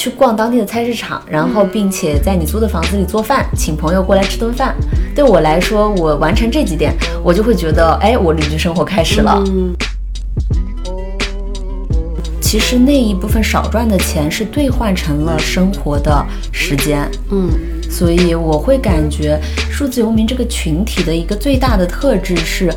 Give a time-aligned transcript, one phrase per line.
[0.00, 4.74] 去逛当地的菜市场，然后并且在你租的房子里做饭，请朋友过来吃顿饭。
[5.14, 9.44] 对我来说，我完成这几点，我就会觉得，哎，我旅居生活开始了。
[9.46, 9.74] 嗯
[12.40, 17.06] 其实那一部分少赚的钱是兑换成了生活的时间。
[17.30, 17.50] 嗯
[17.90, 19.38] 所以我会感觉
[19.70, 22.72] 数字游民这个群体的一个最大的特质是，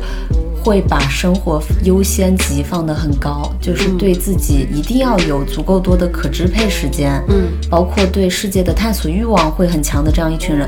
[0.64, 10.66] 会把生活优先级放得很高，就是对自己一定要有足够多的可支配时间，嗯，包括对世界的探索欲望会很强的这样一群人。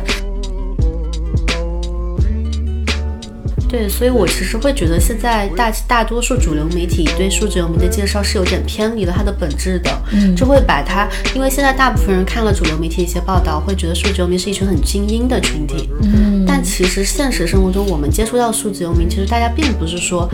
[3.77, 20.27] 对，所以我其实会觉得现在大大多数主流媒体对数字游民的介绍是有点偏离了它的本质的，嗯就会把它，因为现在大部分人看了主流媒体一些报道，会觉得数字游民是一群很精英的群体，嗯但其实现实生活中我们接触到数字游民，其实大家并不是说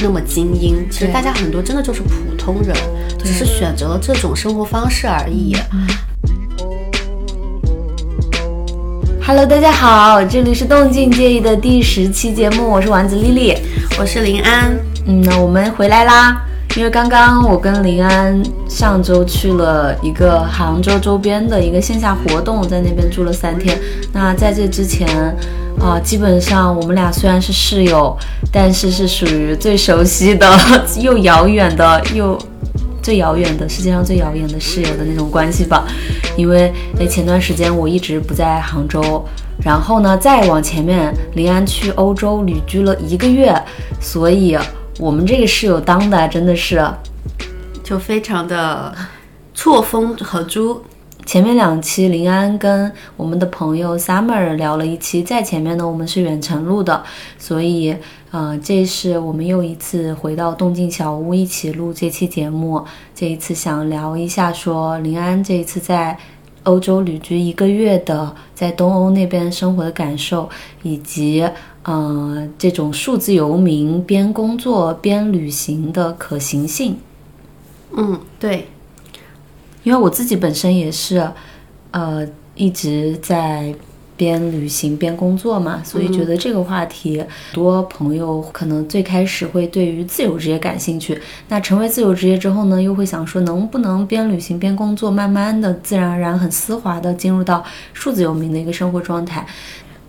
[0.00, 2.72] 那么精英，其实大家很多真的就是普通人，
[3.18, 5.56] 只是选择了这种生活方式而已。
[9.32, 13.56] Hello，大家好，这里是动静介意的第十期节目，我是丸子丽丽。
[13.96, 16.44] 我是林安，嗯，那我们回来啦。
[16.74, 23.78] 因为刚刚我跟林安上周去了一个杭州周边的一个线下活动，在那边住了三天。
[24.12, 25.06] 那在这之前，
[25.78, 28.16] 啊、基本上我们俩虽然是室友，
[28.50, 30.58] 但是是属于最熟悉的、
[30.98, 32.36] 又遥远的又
[33.02, 35.86] 最遥远的世界上最遥远的室友的那种关系吧。
[36.36, 39.24] 因为诶前段时间我一直不在杭州，
[39.64, 43.54] 然后呢再往前面，临安去欧洲旅居了一个月，
[44.00, 44.56] 所以
[44.98, 46.82] 我们这个室友当的真的是
[47.82, 48.94] 就非常的
[49.54, 50.82] 错峰合租。
[51.30, 57.04] 前面两期林安跟我们的朋友 Summer 聊了一期，在前面呢我们是远程录的，
[57.38, 57.94] 所以
[58.32, 62.84] 呃这是我们又一次回到动静小屋一起录这期节目。
[63.14, 66.18] 这一次想聊一下说林安这一次在
[66.64, 70.50] 欧洲旅居一个月的，在东欧那边生活的感受，
[70.82, 71.48] 以及
[71.84, 76.98] 呃这种数字游民边工作边旅行的可行性。
[77.96, 78.66] 嗯，对，
[79.82, 81.30] 因为我自己本身也是，
[81.90, 83.74] 呃，一直在
[84.16, 91.18] 边旅行边工作嘛，所以觉得这个话题，很多朋友可能最开始会对于自由职业感兴趣，
[91.48, 97.64] 那成为自由职业之后呢，又会想说能不能边旅行边工作，慢慢的、自然而然、很丝滑的进入到
[97.94, 99.46] 数字游民的一个生活状态。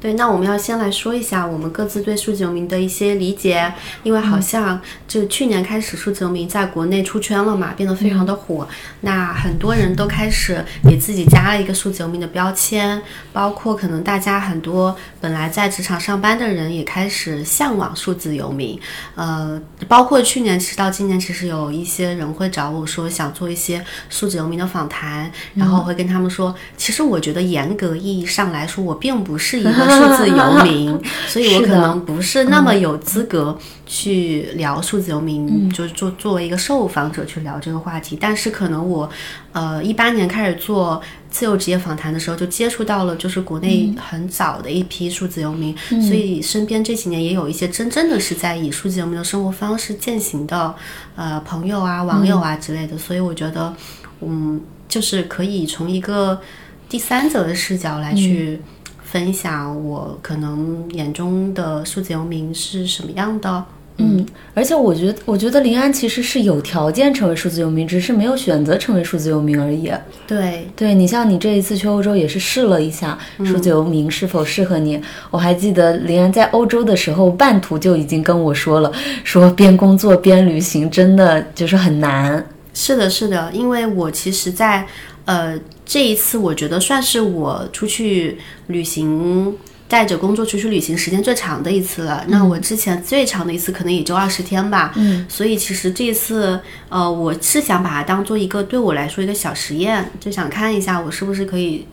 [0.01, 8.67] 对，那我们要先来说一下我们各自对数字游民的一些理解，因为好像就去年开始，数字游民在国内出圈了嘛，变得非常的火。
[9.01, 13.00] 那很多人都开始给自己加了一个数字游民的标签，
[13.31, 18.79] 包括可能大家很多本来在职场上班的人也开始向往数字游民。
[19.13, 38.18] 呃，包括去年其实到今年，其实有一些人会找我说想做一些数字游民的访谈，然后会跟他们说，其实我觉得严格意义上来说，我并不是一个数字游民， 所以我可能不是那么有资格去聊数字游民，就是作作为一个受访者去聊这个话题。
[38.19, 39.09] 但是可能我，
[39.51, 50.74] 呃，一八年开始做自由职业访谈的时候，就接触到了就是国内很早的一批数字游民，所以身边这几年也有一些真正的是在以数字游民的生活方式践行的，
[51.16, 52.97] 呃，朋友啊、网友啊之类的。
[52.97, 53.74] 所以我觉得，
[54.22, 56.40] 嗯，就是可以从一个
[56.88, 58.62] 第三者的视角来去。
[59.11, 63.66] 分享我可能眼中的数字游民是什么样的。
[63.97, 69.91] 嗯，而且我觉得，我觉得林安其实是有条件成为数字游民，只是没有选择成为数字游民而已。
[70.25, 75.00] 对，对你像你这一次去欧洲也是试了一下数字游民是否适合你。
[75.29, 78.91] 我还记得林安在欧洲的时候，半途就已经跟我说了，
[79.23, 82.44] 说边工作边旅行真的就是很难。
[82.73, 84.88] 是的，是的，因为我其实在，
[85.25, 85.59] 呃
[85.91, 88.38] 这一次，我觉得算是我出去
[88.68, 89.57] 旅行。
[89.90, 96.57] 带着工作出去旅行时间最长的一次了，那我之前最长的一次可能也就二十天吧，嗯，所以其实这一次，
[96.88, 101.86] 呃，我是想把它当做一个对我来说一个小实验，就想看一下我是不是可以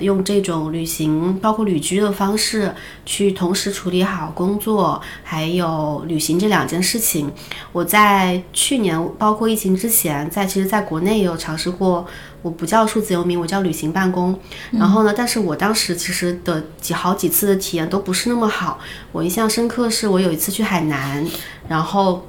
[0.00, 2.74] 用这种旅行，包括旅居的方式，
[3.04, 7.30] 去同时处理好工作还有旅行这两件事情。
[7.72, 12.06] 我在去年，包括疫情之前，在其实在国内也有尝试过。
[12.44, 14.38] 我不叫数字游民，我叫旅行办公。
[14.70, 18.78] 然后呢，但是我当时其实的几好几次的体验都不是那么好。
[19.12, 21.26] 我印象深刻是我有一次去海南，
[21.66, 22.26] 然后。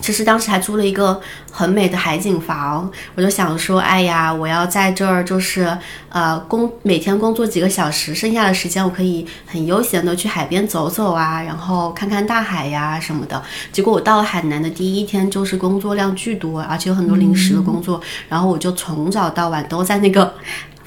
[0.00, 5.76] 其实当时还租了一个很美的海景房，我就想说，哎呀，我要在这儿就是
[6.08, 13.42] 呃工每天工作几个小时，剩下的时间我可以很悠闲的去海边走走啊，然后看看大海呀什么的。
[13.72, 20.32] 结果我到了海南的第一天，就是工作量巨多，而且有很多临时的工作，然后我就从早到晚都在那个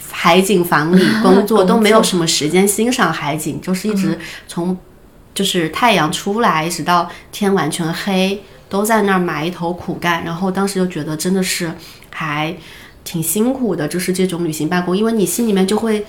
[0.09, 4.17] 海景房里工作，都没有什么时间欣赏海景，就是一直
[4.47, 4.77] 从
[5.33, 8.41] 就是太阳出来一直到天完全黑。
[8.71, 11.69] 都在那儿埋头苦干，然后当时就觉得真的是
[12.09, 12.55] 还
[13.03, 16.05] 挺辛苦的，就是这种旅行办公，因为你心里面就会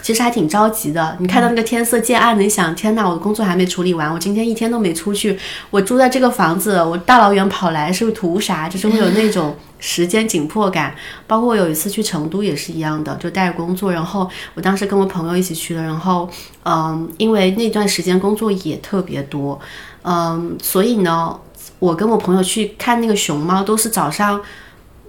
[0.00, 1.16] 其实还挺着急的。
[1.18, 5.36] 你看到那个天色渐暗，你想天哪，我的工作还没处理完，我今天一天都没出去，
[5.70, 8.68] 我住在这个房子，我大老远跑来是不是图啥？
[8.68, 10.94] 就是会有那种时间紧迫感。
[11.26, 16.30] 包括我有一次去成都也是一样的，就带着工作，然后我当时跟我朋友一起去的，然后
[16.64, 19.58] 嗯，因为那段时间工作也特别多，
[20.02, 21.36] 嗯，所以呢。
[21.78, 24.40] 我跟我朋友去看那个熊猫，都是早上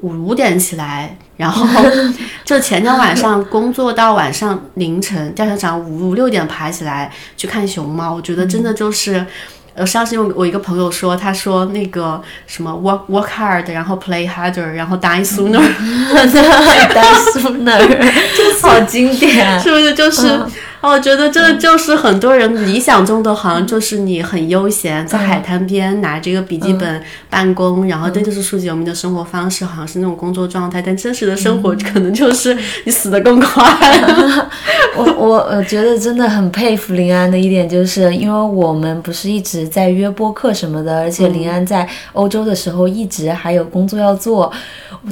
[0.01, 1.65] 五五点起来，然后
[2.43, 8.13] 就前天晚上工作到晚上凌晨，第二天早上五五六点爬起来去看熊猫。
[8.13, 9.25] 我觉得真的就是，
[9.73, 16.29] 呃，上次我我一个朋友说，他说那个什么 work work hard，然后 play harder，然后 die sooner，die
[17.33, 18.11] sooner，
[18.61, 20.39] 好经典，是不是就是？
[20.87, 30.81] 我觉得这就是很多人理想中的，好像就是你很悠闲，在海滩边拿着一个笔记本办公，然后这就是数字游民的生活方式，好像是那种工作状态。
[30.81, 32.55] 但真实的生活可能就是
[32.85, 33.63] 你死得更快。
[34.95, 44.51] 我我我觉得真的很佩服林安的一点，就是因为我们不是一直在约播客什么的，而且林安在欧洲的时候一直还有工作要做。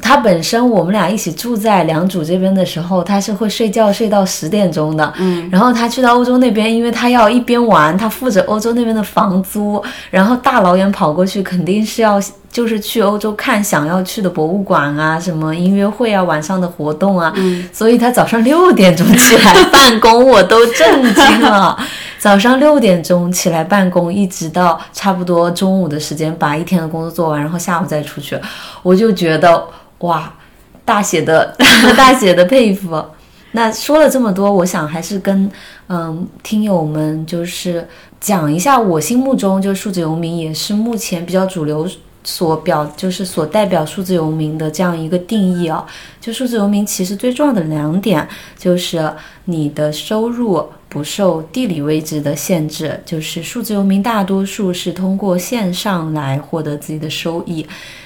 [0.01, 5.62] 他本身我们俩一起住在良渚这边的时候，他是会睡觉睡到十点钟的，嗯，然后。
[5.63, 12.21] 然后他去到欧洲那边，因为他要一边玩，他负责欧洲那边的房租，然后大老远跑过去，肯定是要
[12.51, 17.31] 就是去欧洲看想要去的博物馆啊，什么音乐会啊，晚上的活动啊。
[17.37, 17.65] 嗯。
[17.71, 21.77] 所以他早上六点钟起来办公，我都震惊了。
[22.19, 28.37] 早上六点钟起来办公，一直到差不多中午的时间，把一天的工作做完，然后下午再出去。
[28.81, 29.63] 我就觉得
[29.99, 30.29] 哇，
[30.83, 31.55] 大写的
[31.95, 33.01] 大写的佩服。
[33.53, 35.49] 那说了这么多，我想还是跟
[35.87, 37.87] 嗯听友们就是
[38.19, 41.87] 讲一下，我心目中就数字游民也是目前比较主流
[42.23, 45.85] 所表就是所代表数字游民的这样一个定义啊。
[46.19, 48.27] 就数字游民其实最重要的两点
[48.57, 49.11] 就是
[49.45, 57.65] 你的收入不受地理位置的限制，就是数字游民大多数是通过线上来获得自己的收益，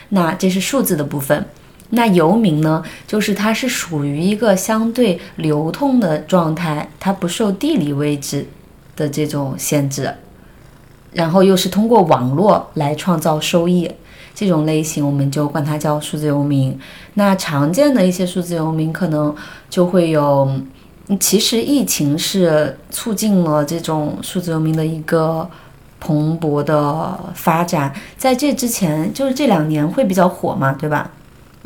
[0.09, 1.45] 那这是数字的部分。
[1.91, 8.45] 那游民呢，就是它是属于一个相对流通的状态，它不受地理位置
[8.95, 10.13] 的这种限制，
[11.13, 13.89] 然后又是通过网络来创造收益，
[14.35, 16.77] 这种类型我们就管它叫数字游民。
[17.13, 19.33] 那常见的一些数字游民可能
[19.69, 20.51] 就会有，
[21.19, 25.49] 其实疫情是促进了这种数字游民的一个
[26.01, 31.09] 蓬勃的发展，在这之前就是这两年会比较火嘛，对吧？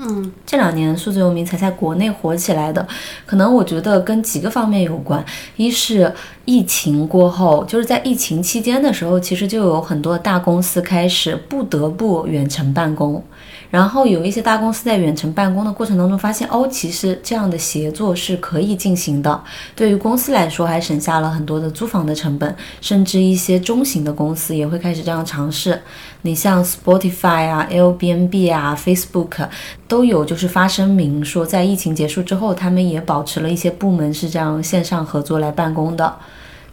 [0.03, 2.87] 嗯，这两年数字游民才在国内火起来的，
[3.23, 5.23] 可能我觉得跟几个方面有关。
[5.57, 6.11] 一是
[6.43, 13.23] 疫情过后，就是在疫情期间的时候，其实就有很多大公司开始不得不远程办公。
[13.71, 19.43] 然后有一些大公司在远程办公的过程当中，发现哦，其实这样的协作是可以进行的。
[19.75, 25.81] 对于公司来说，还省下了很多的租房的成本，甚至一些中型的公司也会开始这样尝试。
[26.23, 29.47] 你像 Spotify 啊、Airbnb 啊、Facebook
[29.87, 36.13] 都有，就是发声明说，在疫情结束之后，他们也保持了一些部门是这样线上合作来办公的。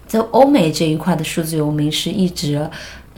[0.08, 2.68] 在欧美这一块的数字游民是一直。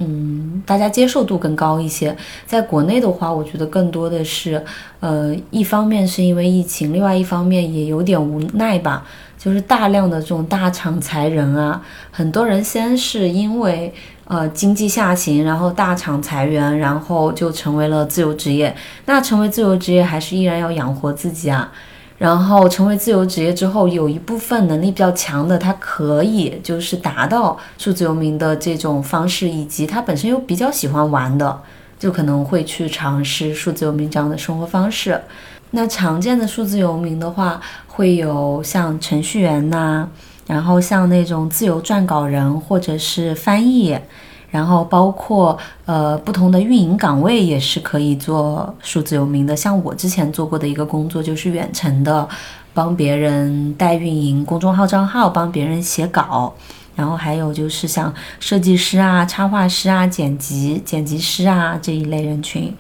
[0.03, 2.17] 嗯，大家接受度更高一些。
[2.47, 4.65] 在国内的话，我觉得更多的是，
[5.01, 9.07] 呃，一方面是因为疫情，另外一方面也有点无奈吧。
[9.39, 13.93] 就是大量的这种大厂裁人啊，很多人先是因为
[14.25, 18.75] 呃经济下行，然后大厂裁员，然后就成为了自由职业。
[19.07, 21.73] 那成为自由职业，还是依然要养活自己啊。
[22.21, 31.63] 然后成为自由职业之后，有一部分能力比较强的，他可以就是达到数字游民的这种方式，以及他本身又比较喜欢玩的，
[31.99, 35.19] 就可能会去尝试数字游民这样的生活方式。
[35.71, 40.07] 那常见的数字游民的话，会有像程序员呐，
[40.47, 43.99] 然后像那种自由撰稿人或者是翻译。
[44.51, 52.29] 然后包括呃不同的运营岗位也是可以做数字游民的，像我之前做过的一个工作就是远程的，
[52.75, 56.53] 帮别人代运营公众号账号，帮别人写稿。
[56.97, 62.75] 然后还有就是像设计师啊、插画师啊、剪辑剪辑师啊这一类人群，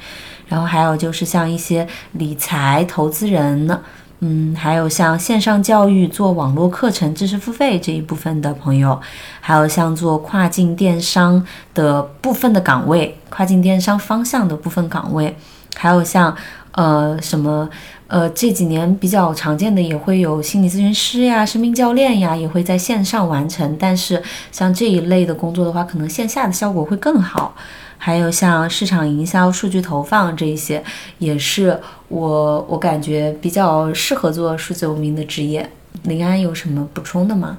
[0.46, 3.80] 然后还有就是像一些理财投资人呢。
[4.22, 9.00] 嗯，还有像线上教育、做网络课程、知识付费这一部分的朋友，
[9.40, 15.34] 还有像做跨境电商的部分的岗位，跨境电商方向的部分岗位，
[15.74, 16.36] 还有像
[16.72, 17.66] 呃什么
[18.08, 23.74] 呃这几年比较常见的也会有心理咨询师呀、生命教练呀，也会在线上完成。
[23.80, 24.22] 但是
[24.52, 27.54] 像这一类的工作的话，可能线下的效果会更好。
[28.02, 30.82] 还有像市场营销、数据投放这些，
[31.18, 31.78] 也是
[32.08, 35.70] 我我感觉比较适合做数字游民的职业。
[36.04, 37.58] 林安有什么补充的吗？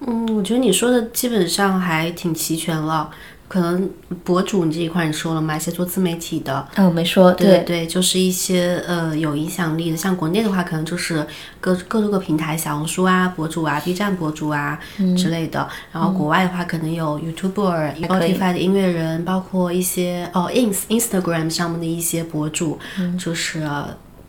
[0.00, 3.08] 嗯，我觉得你说的基本上还挺齐全了。
[3.50, 3.90] 可能
[4.22, 5.56] 博主你这一块你说了吗？
[5.56, 7.32] 一些做自媒体的，嗯，没说。
[7.32, 11.26] 对对，就是一些呃有影响力的，像国内的话，可能就是
[11.60, 14.78] 各各多个平台，小红书啊博主啊，B 站博主啊
[15.18, 15.68] 之类的。
[15.90, 22.78] 然后国外的话，可能有 YouTuber、Spotify 的音乐人，包括一些哦 Ins Instagram 上面的一些博主，
[23.18, 23.68] 就是。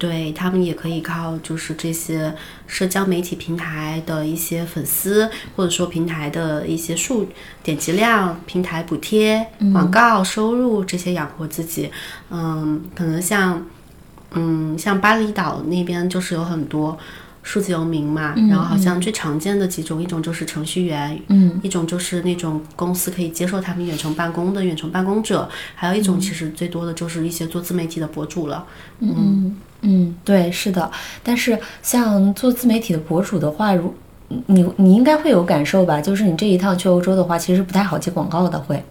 [0.01, 2.34] 对他们也可以靠就是这些
[2.65, 7.27] 社交媒体平台的一些粉丝，或者说平台的一些数
[7.62, 11.91] 点击量、平台补贴、广告收入这些养活自己。
[12.31, 13.63] 嗯，可能像
[14.31, 16.98] 嗯像巴厘岛那边就是有很多
[17.43, 28.65] 数字游民嘛，然后好像最常见的几种，一种就是程序员，嗯，一种就是那种公司可以接受他们远程办公的远程办公者，还有一种其实最多的就是一些做自媒体的博主了，
[29.00, 29.13] 嗯。
[29.15, 30.90] 嗯，嗯对，是的，
[31.24, 33.94] 但是像做自媒体的博主的话，如
[34.46, 36.00] 你你应该会有感受吧？
[36.00, 38.82] 就是你这一趟去欧洲的话，其实不太好接广告的，会。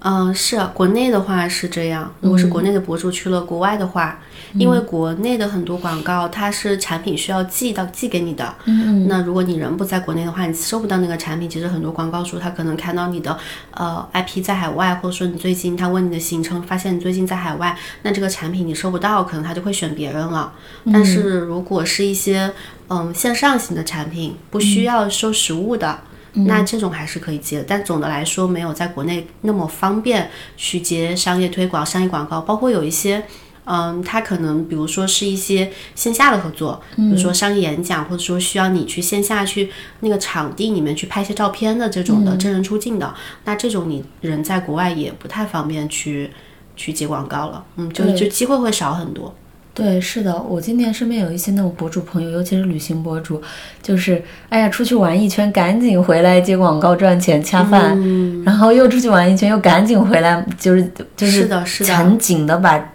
[0.00, 2.12] 嗯，是国内的话是这样。
[2.20, 4.18] 如果是国内的博主去了国外的话，
[4.54, 8.54] 因为国内的很多广告它是产品需要寄到寄给你的。
[8.66, 11.48] 嗯那如果你人不在国内的话，你收不到那个产品。
[11.48, 13.36] 其实很多广告主他可能看到你的
[13.72, 20.52] 呃 IP 在海外，或者说你最近他问你的行程，发现你最近在海外，那这个产品你收不到，可能他就会选别人了。
[20.92, 22.52] 但是如果是一些
[22.88, 25.98] 嗯线上型的产品，不需要收实物的。
[26.44, 32.40] 那这种还是可以接，但总的来说没有在国内那么方便去接商业推广、商业广告。
[32.40, 33.24] 包括有一些，
[33.64, 43.14] 嗯，它可能比如说是一些线下的合作，比如说商业演讲，或者说需要你去线下去那个场地里面去拍些照片的这种的真人出镜的，
[43.44, 46.30] 那这种你人在国外也不太方便去
[46.76, 49.34] 去接广告了，嗯，就就机会会少很多。
[49.76, 53.42] 对，是的，我今年身边有一些那种博主朋友，尤其是旅行博主，
[53.82, 57.94] 就是哎呀，出去玩一圈，赶紧回来接广告赚钱恰饭，
[58.42, 62.92] 然后又出去玩一圈，又赶紧回来，就是就是是的，是的，很紧的把，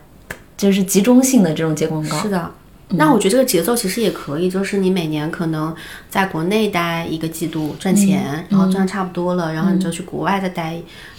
[0.58, 2.18] 就是集中性的这种接广告。
[2.18, 2.52] 是的，
[2.90, 5.76] 那我觉得这个节奏其实也可以，就是你每年可能
[6.10, 10.76] 在国内待一个季度赚钱，然后赚差不多了，然后你就去国外再待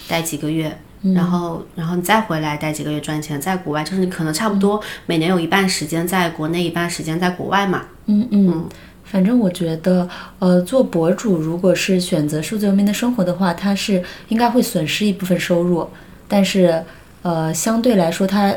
[0.09, 0.77] 待几个月。
[1.13, 7.83] 然后，然后你再回来待几个月赚钱，在国外就是你可能差不多每年有一半时间在国内，一半时间在国外嘛。
[8.05, 8.69] 嗯嗯，
[9.03, 10.07] 反正我觉得，
[10.39, 15.89] 呃，做博主如果是选择数字游民的生活的话，它是应该会损失一部分收入，
[16.27, 16.83] 但是，
[17.21, 18.53] 呃，相对来说他。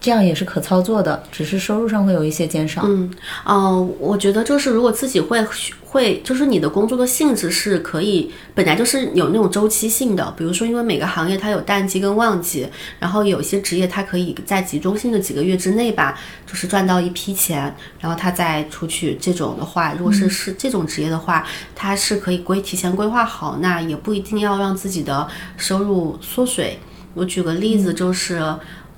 [0.00, 2.82] 这样也是可操作的，只是收入上会有一些减少。
[2.86, 3.10] 嗯，
[3.44, 5.44] 哦，我觉得就是如果自己会
[5.84, 12.66] 会，就是你的工作的性质是可以本来就是有那种周期性的，比如说因为每个行业它有淡季跟旺季，
[12.98, 19.18] 然后有些职业它可以在集中性的几个月之内吧，就是赚到一批钱，然后他再出去。
[19.20, 25.28] 这种的话，如果是是这种职业的话，它是可以规提前规划好，那也不一定要让自己的
[25.58, 26.78] 收入缩水。
[27.12, 28.42] 我举个例子就是。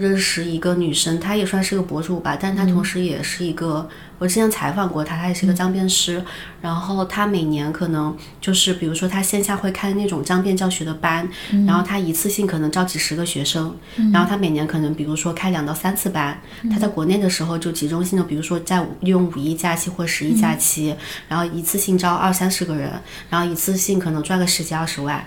[0.02, 6.22] 认识一个女生，她也算是个博主吧，但她同时也是一个，我之前采访过她，她也是个脏辫师。
[6.60, 11.28] 然后她每年可能就是，比如说她线下会开那种脏辫教学的班，
[11.66, 13.76] 然后她一次性可能招几十个学生，
[14.12, 16.40] 然后她每年可能比如说开两到三次班。
[16.70, 20.94] 她在国内的时候就集中性的，比如说在用五一假期或十一假期，
[21.28, 22.90] 然后一次性招二三十个人，
[23.30, 25.24] 然后一次性可能赚个十几二十万，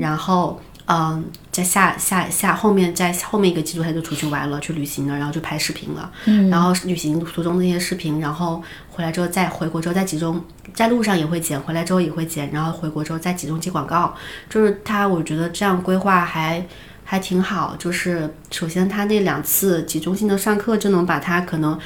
[0.00, 0.60] 然后。
[0.88, 6.12] 嗯，在下下下后面，在后面一个季度他就出去玩了，去旅行了，然后就拍视频了。
[6.26, 10.40] 嗯，然后旅行途中那些视频，然后回来之后再回国之后再集中，
[10.72, 14.14] 在路上也会剪，回来之后也会剪，然后回国之后再集中接广告。
[14.48, 16.64] 就是他，我觉得这样规划还
[17.02, 17.74] 还挺好。
[17.76, 21.76] 就是首先他那两次集中性的上课，就能把他可能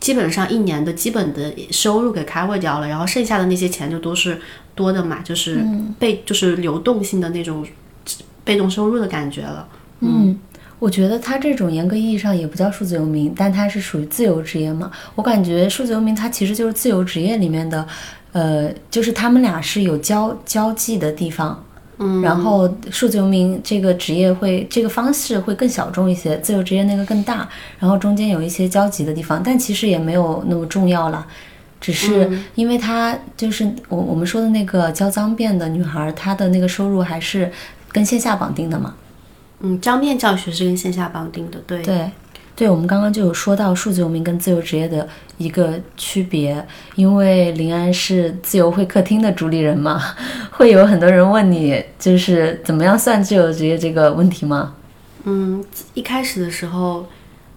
[0.00, 4.40] 基本上一年的基本的收入给 cover 掉了，然后剩下的那些钱就都是
[4.74, 5.62] 多的嘛，就是
[5.98, 7.62] 被就是流动性的那种。
[8.44, 9.68] 被动收入的感觉了。
[10.00, 10.38] 嗯，
[10.78, 14.90] 我觉得他这种严格意义上也不叫数字游民，但他是属于自由职业嘛。
[15.14, 17.86] 我感觉数字游民他其实就是自由职业里面的
[18.32, 21.64] 呃，就是他们俩是有交交际的地方。
[21.98, 27.46] 嗯，然后数字游民这个职业会这个方式会更小众一些，自由职业那个更大，
[27.78, 31.24] 然后中间有一些交集的地方，但其实也没有那么重要了，
[31.80, 37.52] 只是因为她就是我我们说的那个教脏辫的女孩，她的那个收入还是
[37.92, 38.94] 跟线下绑定的嘛。
[39.60, 42.10] 嗯，张面教学是跟线下绑定的，对对。
[42.54, 45.08] 对，我们刚刚就有说到数字游民跟自由职业的
[45.38, 46.64] 一个区别，
[46.96, 50.00] 因为林安是自由会客厅的主理人嘛，
[50.52, 54.74] 会有很多人问你，就是怎么样算自由职业这个问题吗？
[55.24, 57.06] 嗯，一开始的时候，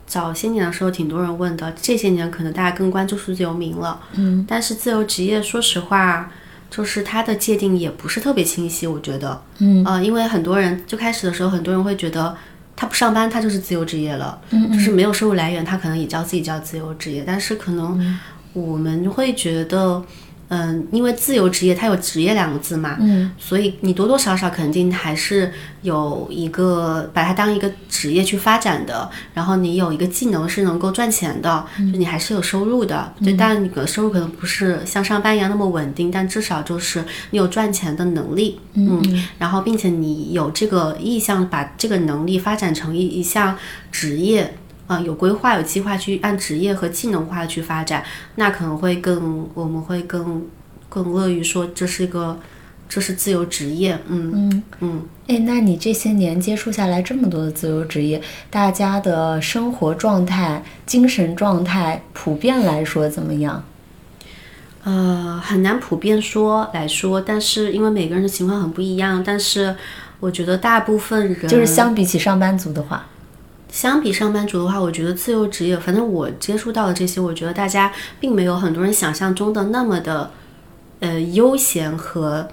[0.07, 3.99] 早些年的时候挺多人问的，这些年可能大家更关注数字游民了。
[4.13, 6.31] 嗯，但是自由职业，说实话，
[6.75, 9.41] 就是它的界定也不是特别清晰，我觉得。
[9.59, 12.35] 嗯，呃，因为很多人最开始的时候，很多人会觉得。
[12.77, 14.37] 他不上班，他就是自由职业了，
[14.73, 18.17] 就是没有收入来源，他可能也叫自己叫自由职业，但是可能
[18.51, 20.03] 我们会觉得。
[20.55, 39.01] 嗯，因为自由职业它有职业两个字嘛，嗯，所以你多多少少肯定还是有一个把它当一个职业去发展的，然后你有一个技能是能够赚钱的，就你还是有收入的，就，但你的收入可能不是像上班一样那么稳定，但至少就是你有赚钱的能力，嗯，
[39.37, 43.57] 然后并且你有这个意向把这个能力发展成一一项
[43.91, 44.55] 职业。
[44.87, 48.03] 啊，有规划、有计划去按职业和技能化去发展，
[48.35, 50.45] 那可能会更，我们会更
[50.87, 52.39] 更乐于说这是一个，
[52.87, 53.97] 这是自由职业。
[54.07, 55.01] 嗯嗯嗯。
[55.27, 63.63] 哎，那你这些年接触下来这么多的自由职业，大家的生活状态、精神状态普遍来说怎么样？
[64.83, 69.75] 呃，很难普遍说来说，但是因为每个人的情况很不一样，但是
[70.19, 73.07] 我觉得大部分人就是相比起上班族的话。
[73.75, 77.91] 相比上班族的话，我觉得自由职业，反正我接触到的这些，我觉得大家
[78.21, 80.31] 并没有很多人想象中的那么的，
[81.01, 82.47] 呃，悠闲和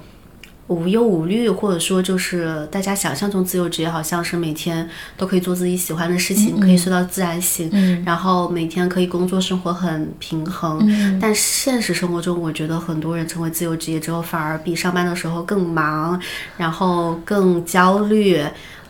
[0.66, 7.70] 无忧无虑，或者说就是大家想象中自由职业好像是每天都可以做自己喜欢的事情，可以睡到自然醒，
[8.04, 10.84] 然后每天可以工作生活很平衡。
[11.20, 16.20] 但现实生活中，我觉得很多人成为自由职业之后，反而比上班的时候更忙，
[16.56, 18.42] 然后更焦虑。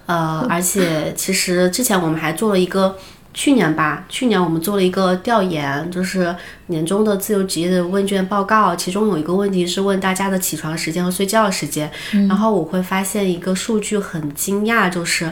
[0.06, 2.96] 呃，而且其实之前我们还做了一个，
[3.32, 6.34] 去年吧，去年我们做了一个调研，就是
[6.66, 11.90] 年终的自由职业的问卷报告，其中有一个问题是问大家的起床时间和睡觉时间，
[12.28, 15.30] 然后我会发现一个数据很惊讶，就是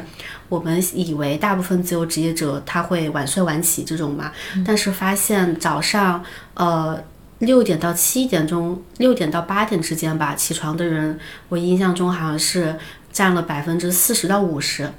[0.48, 4.32] 我们以为大部分自由职业者他会晚睡晚起这种嘛，
[4.64, 6.98] 但是发现早上呃
[7.40, 11.18] 六点到七点钟，六点到八点之间吧起床的人，
[11.50, 12.76] 我印象中好像是。
[13.12, 14.90] 占了百分之四十到五十，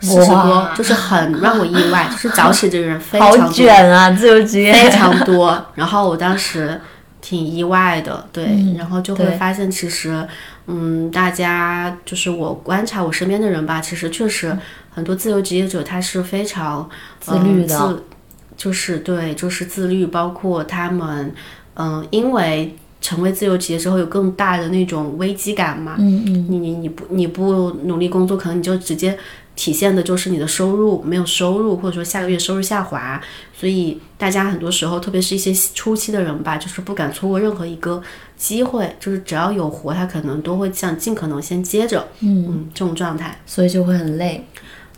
[0.00, 5.66] 四十多，就是很让我意外，就是早起的人非常好卷啊，自由职业非常多。
[5.74, 6.80] 然后我当时
[7.20, 10.26] 挺意外的，对，然后就会发现其实，
[10.66, 14.56] 嗯，大家就是我观察我身边的人吧，其实确实
[14.90, 16.88] 很多自由职业者他是非常
[17.20, 18.02] 自律的，
[18.56, 21.34] 就是对，就是自律，包括他们，
[21.74, 22.76] 嗯，因为。
[23.00, 25.96] 成为自由职业之后有更大的那种危机感嘛？
[25.98, 29.16] 嗯嗯，你你你不你不努力工作，可能你就直接
[29.54, 33.20] 体现的就是你的收入没有收入，或者说下个月收入下滑。
[33.54, 38.02] 所以大家很多时候，特别是一些初期的人吧，就是不敢错过任何一个
[38.36, 42.06] 机会，就是只要有活，他可能都会想尽可能先接着。
[42.20, 44.44] 嗯嗯，这种状态，所以就会很累。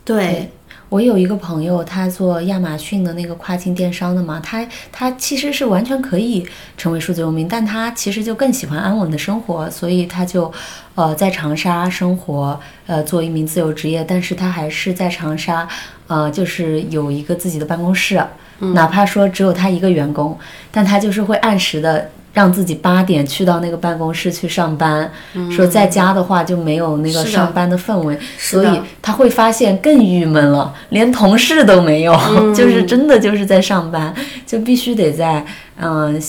[0.05, 0.51] 对。
[0.91, 6.45] 我有一个朋友，他做亚马逊的那个跨境电商的嘛，他他其实是完全可以
[6.77, 10.53] 成为数字游民，但他其实就更喜欢安稳的生活，所以他就，
[10.97, 15.69] 呃，在长沙生活，呃，做一名自由职业，但是他还是在长沙，
[16.09, 18.21] 呃，就是有一个自己的办公室，
[18.59, 20.37] 哪怕说只有他一个员工，
[20.73, 22.11] 但他就是会按时的。
[22.33, 25.11] 让自己八点去到那个办公室去上班，
[25.51, 32.15] 说在家的话就没有那个上班的氛围，所以他会发现更郁闷了，连同事都没有，
[32.55, 34.15] 就是真的就是在上班，
[34.47, 35.45] 就必须得在
[35.77, 36.23] 嗯，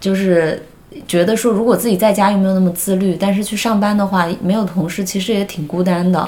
[0.00, 0.62] 就是
[1.06, 6.26] 觉得说如果自己在家又没有那么自律，但是去上班的话没有同事，其实也挺孤单的，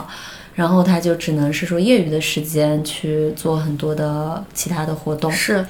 [0.54, 5.32] 然后他就只能是说业余的时间去做很多的其他的活动。
[5.32, 5.64] 是。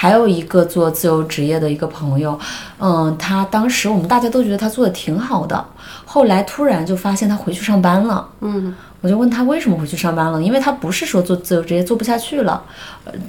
[0.00, 2.38] 还有一个做自由职业的一个朋友，
[2.78, 5.64] 嗯，他当时我们大家都觉得他做的挺好的，
[6.04, 12.62] 后来突然就发现他回去上班了，嗯，我就问他为什么回去上班了，因为他不是说做自由职业做不下去了，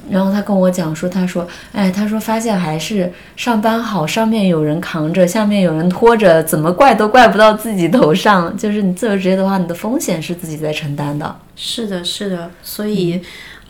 [0.08, 13.20] 然后他跟我讲说，他说，哎，他说发现还是上班好，上面有人扛着，下面有人拖着，怎么怪都怪不到自己头上，就是你自由职业的话，你的风险是自己在承担的，是的，是的，所以。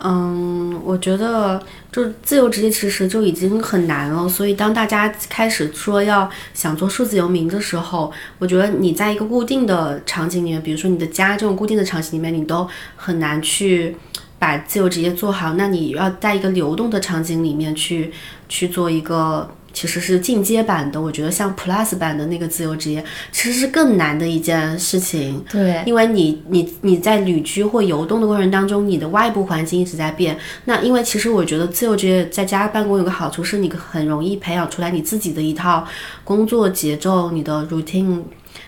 [0.03, 13.97] 嗯，我觉得就自由职业其实就已经很难了，所以当大家开始说要想做数字游民的时候，我觉得你在一个固定的场景里面，比如说你的家这种固定的场景里面，你都很难去
[14.39, 15.55] 把自由职业做好。
[15.55, 18.13] 那你要在一个流动的场景里面去
[18.49, 19.49] 去做一个。
[19.73, 25.45] 其实是进阶版的，我觉得像 Plus 版的那个自由职业，其实是更难的一件事情。
[25.51, 30.37] 对，因为你你你在旅居或游动的过程当中，你的外部环境一直在变。
[30.65, 35.87] 那因为其实我觉得自由职业在家办公有个好处，是你很容易培养出来你自己的一套
[36.25, 38.23] 工作节奏，你的 routine。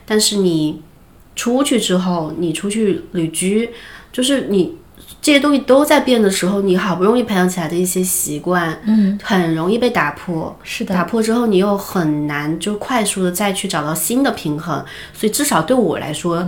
[0.07, 0.81] 但是你
[1.35, 3.71] 出去之后，你出去旅居，
[4.13, 4.77] 就是你。
[5.23, 10.55] 这些东西都在变的时候，你好不容易培养起来的一些习惯，嗯，很容易被打破。
[10.65, 14.85] 是的，打破之后，你又很难就快速的再去找到新的平衡。
[15.15, 16.45] 所以至少对我来说，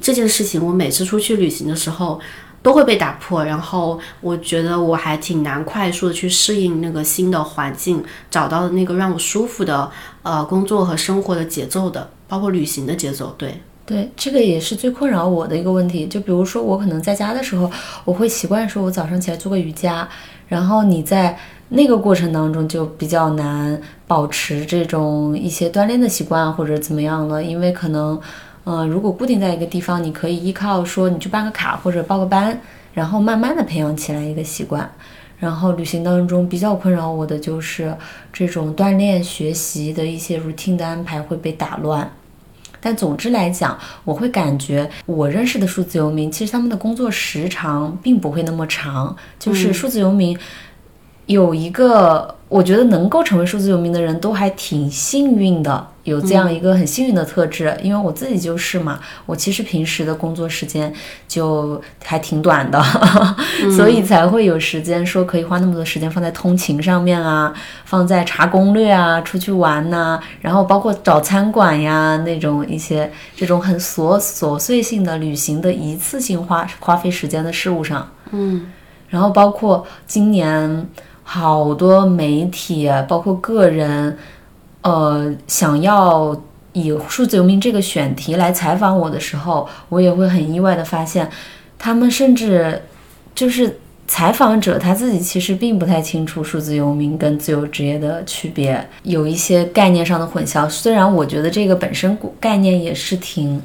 [0.00, 2.18] 这件事情我每次出去旅行的时候
[2.62, 3.44] 都会被打破。
[3.44, 9.90] 然后我觉得我还挺难快速的去适应那个新的环境，找到那个让我舒服的
[10.22, 13.34] 呃工作和生活的节奏的，包括旅行的节奏。
[13.36, 13.60] 对。
[13.86, 16.04] 对，这个也是最困扰我的一个问题。
[16.06, 17.70] 就比如说，我可能在家的时候，
[18.04, 20.06] 我会习惯说，我早上起来做个瑜伽，
[20.48, 28.20] 然后你在那个过程当中就比较难保持这种一些锻炼的习惯或者怎么样了，因为可能，
[28.64, 32.60] 嗯，如果固定在一个地方，你可以依靠说你去办个卡或者报个班，
[32.92, 34.90] 然后慢慢的培养起来一个习惯。
[35.38, 37.94] 然后旅行当中比较困扰我的就是
[38.32, 42.10] 这种锻炼学习的一些 routine 的安排会被打乱。
[42.86, 49.16] 但总之来讲，我会感觉我认识的数字游民，其实他们的工作时长并不会那么长。
[49.40, 50.38] 就是数字游民
[51.26, 55.88] 有一个，我觉得能够成为数字游民的人都还挺幸运的。
[56.04, 60.94] 有这样一个很幸运的特质，因为我自己就是嘛，我其实平时的工作时间
[61.26, 62.80] 就还挺短的，
[63.76, 67.52] 所以才会有时间说可以花那么多时间放在通勤上面啊，
[67.84, 78.70] 放在查攻略啊，出去玩呐，然后包括找餐馆呀那种一些这种很琐琐碎性的旅行的一次性花花费时间的事物上，嗯，
[79.08, 80.86] 然后包括今年
[81.28, 84.16] 好多媒体，包括个人。
[84.82, 86.40] 呃，想要
[86.72, 91.28] 以数字游民这个选题来采访我的时候，我也会很意外的发现，
[91.76, 92.80] 他们甚至
[93.34, 100.68] 就是采访者他自己其实并不太清楚数字游民跟自由职业的区别，有一些概念上的混淆。
[100.68, 103.60] 虽然我觉得这个本身概念也是挺。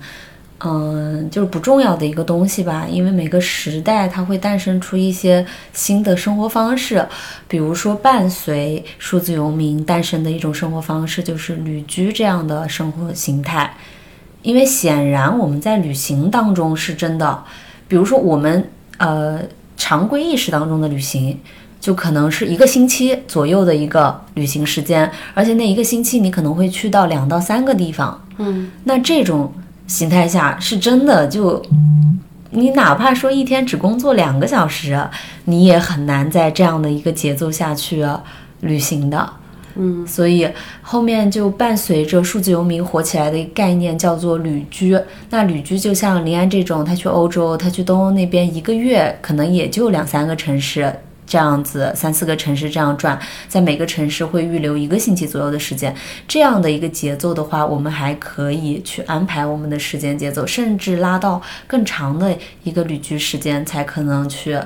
[0.64, 5.44] 嗯，就是不重要的一个东西吧，因为每个时代它会诞生出一些
[5.74, 7.04] 新的生活方式，
[7.48, 13.74] 比如说伴随数字游民诞生的一种生活方式就是旅居这样的生活形态。
[14.44, 17.44] 因为显然我们在旅行当中是真的，
[17.88, 19.40] 比如说我们呃
[19.76, 21.40] 常规意识当中的旅行，
[21.80, 28.24] 就可能是一个星期左右的一个旅行时间，而且那一个星期你可能会去到两到三个地方。
[28.38, 29.52] 嗯，那这种。
[29.92, 31.62] 形态下是真的，就
[32.52, 34.98] 你哪怕说一天只工作两个小时，
[35.44, 38.06] 你也很难在这样的一个节奏下去
[38.62, 39.30] 旅行的。
[39.76, 40.48] 嗯，所以
[40.82, 44.98] 后面就伴随着数字游民火起来的一个概念叫做旅居。
[45.30, 50.94] 那旅居就像林安这种，他去欧洲，他去东欧那边一个月，可能也就两三个城市。
[51.26, 55.96] 这样子三四个城市这样转，在每个城市会预留一个星期左右的时间，
[56.28, 64.60] 这样的一个节奏的话，我们还可以去安排我们的时间节奏，甚至拉到更长的一个旅居时间，才可能去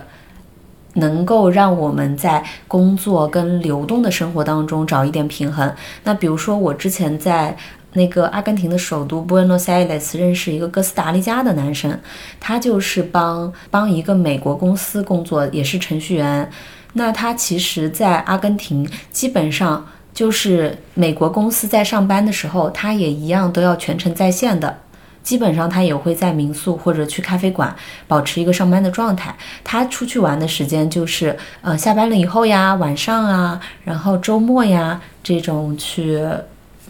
[0.93, 5.71] 能够让我们在工作跟流动的生活当中找一点平衡。
[6.03, 7.55] 那比如说我之前在。
[7.95, 11.99] 那个阿根廷的首都布宜诺斯艾利斯认识一个哥斯达黎加的男生，
[12.39, 16.49] 他就是帮帮一个美国公司工作，也是程序员。
[16.93, 24.77] 那他其实，在阿根廷基本上就是美国公司在上班的时候，他也一样都要全程在线的。
[25.23, 27.75] 基本上他也会在民宿或者去咖啡馆
[28.07, 29.35] 保持一个上班的状态。
[29.63, 36.23] 他出去玩的时间就是呃下班了以后呀，晚上啊，然后周末呀这种去。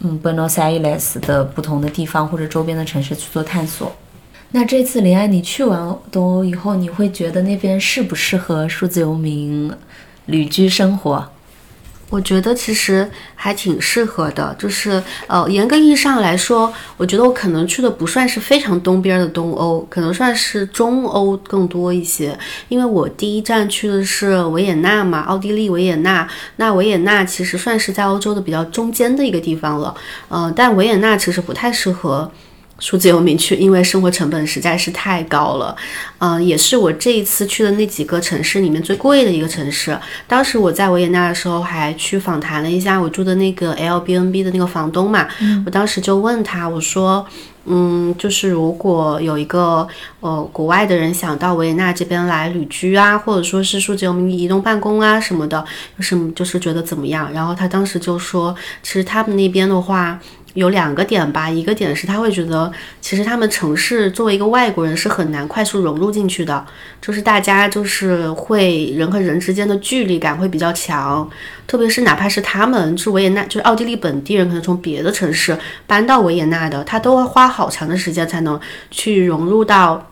[0.02, 3.92] 嗯，Buenos Aires 的不同的地方或者周边的城市去做探索。
[4.52, 9.72] 那这次林安，你去完东欧以后，你会觉得那边适不适合数字游民
[10.26, 11.28] 旅居生活？
[12.08, 22.38] 我觉得其实还挺适合的，就是呃，严格意义上来说，我觉得我可能去的不算是非常东边的东欧，可能算是中欧更多一些。
[22.68, 26.28] 因为我第一站去的是维也纳嘛，奥地利维也纳。
[26.56, 29.92] 那维也纳其实算是在欧洲的比较中间的一个地方了，
[30.28, 32.30] 呃，但维也纳其实不太适合
[32.78, 35.74] 数字游民去，因为生活成本实在是太高了。
[36.18, 39.98] 嗯，也是我这一次去的那几个城市里面最贵的一个城市。
[40.26, 45.26] 当时我在维也纳的时候，还去访谈了一下我住的那个 L B N B 的那个房东嘛。
[45.64, 47.26] 我当时就问他，我说，
[47.64, 49.86] 嗯，就是如果有一个
[50.20, 55.64] 呃国外的人想到维也纳这边来旅居啊，或者说是数字游民移动办公啊什么的，
[55.96, 57.32] 有什么就是觉得怎么样？
[57.32, 60.20] 然后他当时就说，其实他们那边的话。
[60.56, 66.66] 有两个点吧，一个点是他会觉得，其实他们城市作为一个外国人是很难快速融入进去的，
[67.00, 71.28] 就是大家就是会人和人之间的距离感会比较强，
[71.66, 78.58] 特别是哪怕是他们是维也纳，就是奥地利本地人，可能从别的城市搬到维也纳的，他都会花好长的时间才能
[78.90, 80.10] 去融入到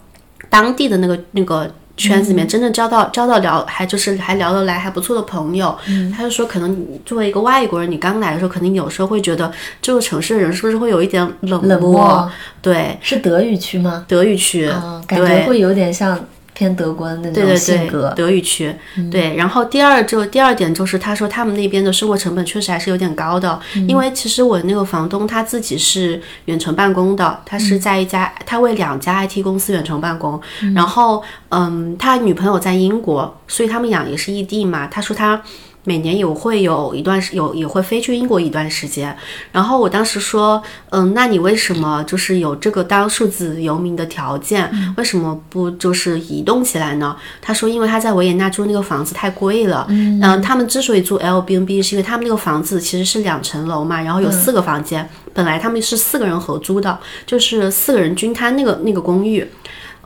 [0.48, 1.74] 当地的那个那个。
[1.96, 5.76] 圈子里面真正交到交到聊还就是还聊得来还不错的朋友，
[6.16, 12.30] 他就说可能作为一个外国人，你刚来的时候肯定有时候会觉得这个城市的人是不是会有一点冷漠？
[12.60, 14.04] 对，是德语区吗？
[14.08, 14.68] 德语区，
[15.06, 16.18] 感觉会有点像。
[16.54, 18.74] 偏德国的那种性格，德语区，
[19.10, 19.36] 对。
[19.36, 30.40] 然后第二就第二点就是，他说他们那边的生活成本确实还是有点高的，因为其实我那个房东他自己是远程办公的，他是在一家他为两家 IT 公司远程办公，
[30.74, 34.86] 然后嗯，他女朋友在英国，所以他们俩也是异地嘛。
[34.86, 35.42] 他说他。
[35.84, 39.14] 每年也会有一段时有也会飞去英国一段时间，
[39.52, 47.14] 然后我当时说，嗯，那你为什么就是有这个当数字游民的条件，为什么不就是移动起来呢？
[47.42, 59.46] 他说，因为他在维也纳租那个房子太贵了，嗯，他们之所以租 L B N B 是因为他们那个房子其实是两层楼嘛，然后有四个房间，本来他们是四个人合租的，就是四个人均摊那个那个公寓，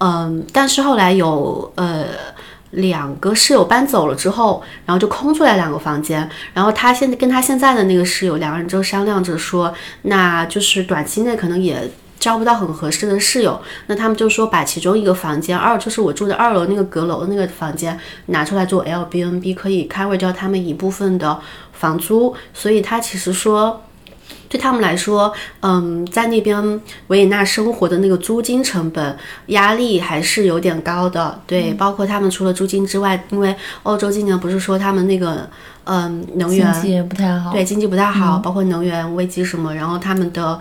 [0.00, 2.04] 嗯，但是后来有呃。
[2.72, 6.28] 两个室友搬走了之后，然后就空出来两个房间。
[6.52, 13.60] 然后他现在跟他现在的那个室友两个人就商量着说，那就是短期内可能也招不到很合适的室友。
[13.86, 21.40] 那他们就说把其中一个房间，二就是我住的二楼那个阁楼的那个房间拿出来做 L B N B，可以 cover 掉他们一部分的
[21.72, 22.34] 房租。
[22.52, 23.82] 所以他其实说。
[24.48, 31.40] 对他们来说，嗯，在那边维也纳生活的那个租金成本压力还是有点高的。
[31.46, 35.48] 对，包括他们除了租金之外，因为欧洲今年不是说他们那个，
[35.84, 40.58] 嗯，能源经济也不太好，对，经济不太好，包括能源危机什么，然后他们的，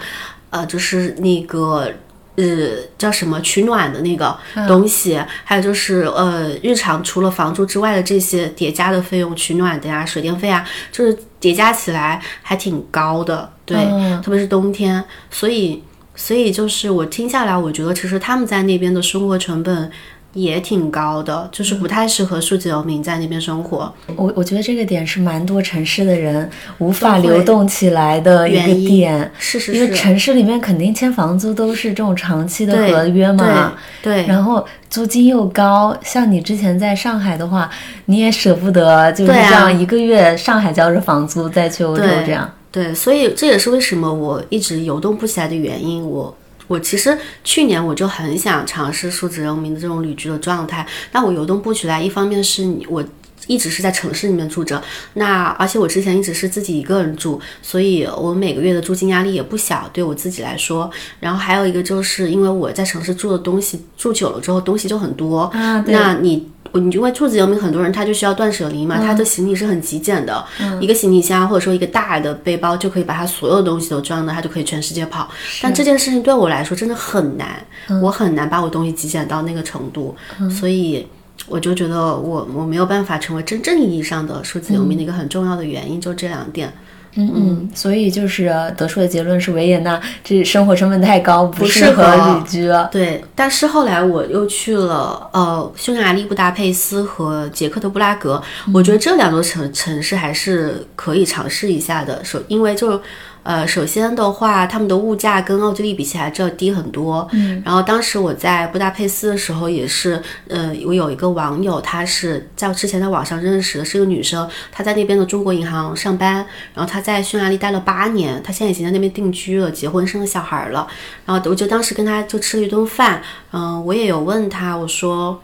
[0.50, 1.90] 呃，就是那个。
[2.38, 13.52] 呃，叫什么取暖的那个东西，还有就是呃，日常除了房租之外的这些叠加的费用，取暖的呀、水电费啊，就是叠加起来还挺高的。
[13.66, 13.78] 对，
[14.24, 15.84] 特别是冬天，所以
[16.16, 19.92] 所以就是我听下来，我觉得其实他们在那边的生活成本。
[20.38, 23.92] 也挺高的，就是不太适合数字游民在那边生活。
[24.16, 26.48] 我我觉得这个点是蛮多城市的人
[26.78, 29.78] 无法流动起来的一个点，是是是。
[29.78, 33.74] 因为城市里面肯定签房租都是这种长期的合约嘛，
[34.04, 34.28] 对。
[34.28, 37.68] 然后租金又高，像你之前在上海的话，
[38.06, 42.48] 你也舍不得就是这样一个月上海交着房租再去欧洲这样。
[42.72, 46.08] 对，所以这也是为什么我一直游动不起来的原因。
[46.08, 46.36] 我。
[46.68, 52.02] 我其实去年我就很想尝试数字游民的这种旅居的状态，但我游动不起来。
[52.02, 53.04] 一方面是你我
[53.48, 54.82] 一直是在城市里面住着，
[55.14, 60.92] 那而且我之前一直是自己一个人住，所以我每个月的租金压力也不小，对我自己来说。
[61.20, 66.50] 然后还有一个就是因为我在城市住的东西住久了之后东西就很多，那你。
[66.74, 70.46] 你因为兔子游民很多人他就需要断舍离嘛，他的行李是很极简的，
[70.80, 75.30] 一个行李箱或者说一个大的背包就可以把他所有的东西都装的，他就可以全世界跑。
[75.62, 77.66] 但这件事情对我来说真的很难，
[78.02, 80.16] 我很难把我东西极简到那个程度，
[80.50, 81.08] 所以
[81.48, 86.74] 我就觉得我我没有办法成为真正意义上的数字游民的一个很重要的原因就这两点。
[87.18, 88.46] 嗯嗯，所以就是
[88.78, 92.72] 得出的结论是维也纳这生活成本太高，不适合旅居。
[92.92, 98.42] 对，但是后来我又去了呃匈牙利布达佩斯和捷克的布拉格，
[98.74, 103.02] 我觉得这两座城城市还是可以尝试一下的，首因为就。
[103.48, 107.26] 呃，首先的话，他们的物价跟奥地利比起来，这要低很多。
[107.32, 120.86] 嗯，然后当时我在布达佩斯的时候，也是，呃，我有一个网友，她是在之前在网上认识的，是个女生，她在那边的中国银行上班，然后她在匈牙利待了八年，她现在已经在那边定居了，结婚生了小孩了。
[121.26, 123.22] 然后我就当时跟她就吃了一顿饭，
[123.54, 125.42] 嗯，我也有问她，我说，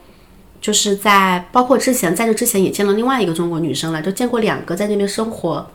[0.60, 5.66] 就是在包括之前在这之前也见了另外一个中国女生了，就见过两个在那边生活。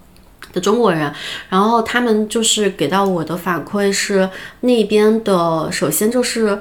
[0.54, 1.14] 的中国人，
[1.50, 4.30] 然后他们就是给到我的反馈是
[4.62, 6.60] 那边的，首先就是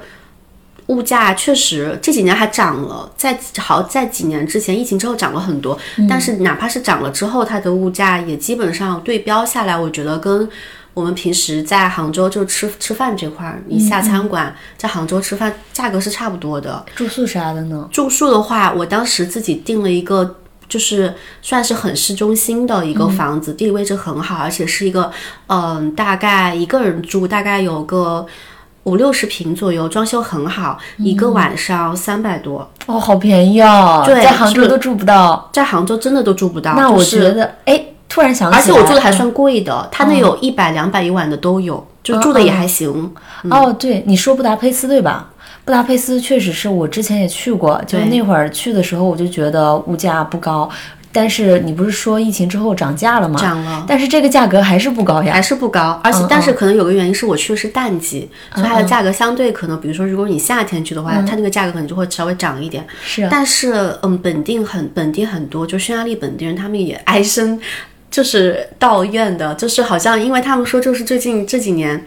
[0.87, 10.49] 物价确实这几年还涨了，在好在几年之前疫情之后涨了很多，但是哪怕是涨了之后，它的物价也基本上对标下来，我觉得跟。
[10.95, 16.85] 我们平时在杭州就吃吃饭这块儿，你下餐馆在杭州吃饭，价格是差不多的。
[16.97, 17.88] 住宿啥的呢？
[17.93, 20.38] 住宿的话，我当时自己订了一个，
[20.69, 25.11] 就是算是很市中心的一个房子，地理位置很好，而且是一个，
[25.47, 28.27] 嗯，大概一个人住，大概有个
[28.85, 35.49] 五六十平左右，装修很好，一个晚上三百多，哦，好便宜哦，对在杭州都住不到。
[35.53, 36.75] 在杭州真的都住不到。
[36.75, 43.13] 那我是觉得，哎，突然想起来，而且我住的还算贵的，它那有一百、两百一晚的都有，就住的也还行。
[43.51, 45.31] 哦，对，你说布达佩斯对吧？
[45.69, 50.67] 布达佩斯确实是我之前也去过，就那会儿去的时候，我就觉得物价不高。
[51.13, 53.39] 但是你不是说疫情之后涨价了吗？
[53.39, 53.85] 涨了。
[53.87, 55.31] 但是这个价格还是不高呀。
[55.31, 62.83] 还是不高，而且但是可能有个原因是我去的是淡季，所以它的价格相对可能，比如说如果你夏天去的话，它那个价格可能就会稍微涨一点。
[63.05, 67.61] 是啊，但是嗯，本地很本地很多，就匈牙利本地人他们也唉声
[68.11, 72.03] 就是抱怨的，就是好像因为他们说就是最近这几年。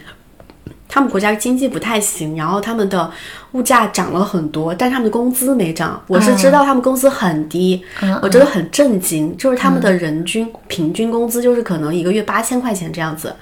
[0.94, 3.10] 他们国家经济不太行，然后他们的
[3.54, 6.00] 物价涨了很多，但是他们的工资没涨。
[6.06, 7.82] 我是知道他们工资很低，
[8.22, 13.34] 我真的很震惊，就是他们的人均、平均工资就是可能一个月八千块钱这样子。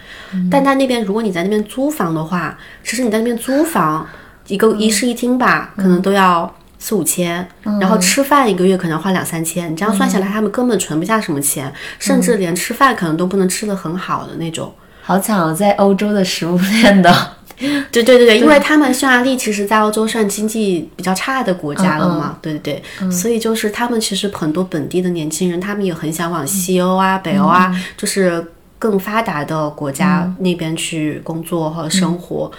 [0.52, 4.08] 但在那边，如果你在那边租房的话，其实你在那边租房
[4.46, 7.48] 一个一室一厅吧，可能都要四五千，
[7.82, 14.72] 然后吃饭一个月可能要花两三千，你这样算下来，他们根本存不下什么钱，甚至连吃饭可能都不能吃得很好的那种。
[15.02, 17.12] 好惨哦，在欧洲的食物链的。
[17.91, 28.45] 对对对对，因为他们匈牙利其实在欧洲算经济比较差的国家了嘛，对对对，所以就是他们其实很多本地的年轻人，他们也很想往西欧啊、北欧啊，就是
[28.80, 32.52] 更发达的国家那边去工作和生活。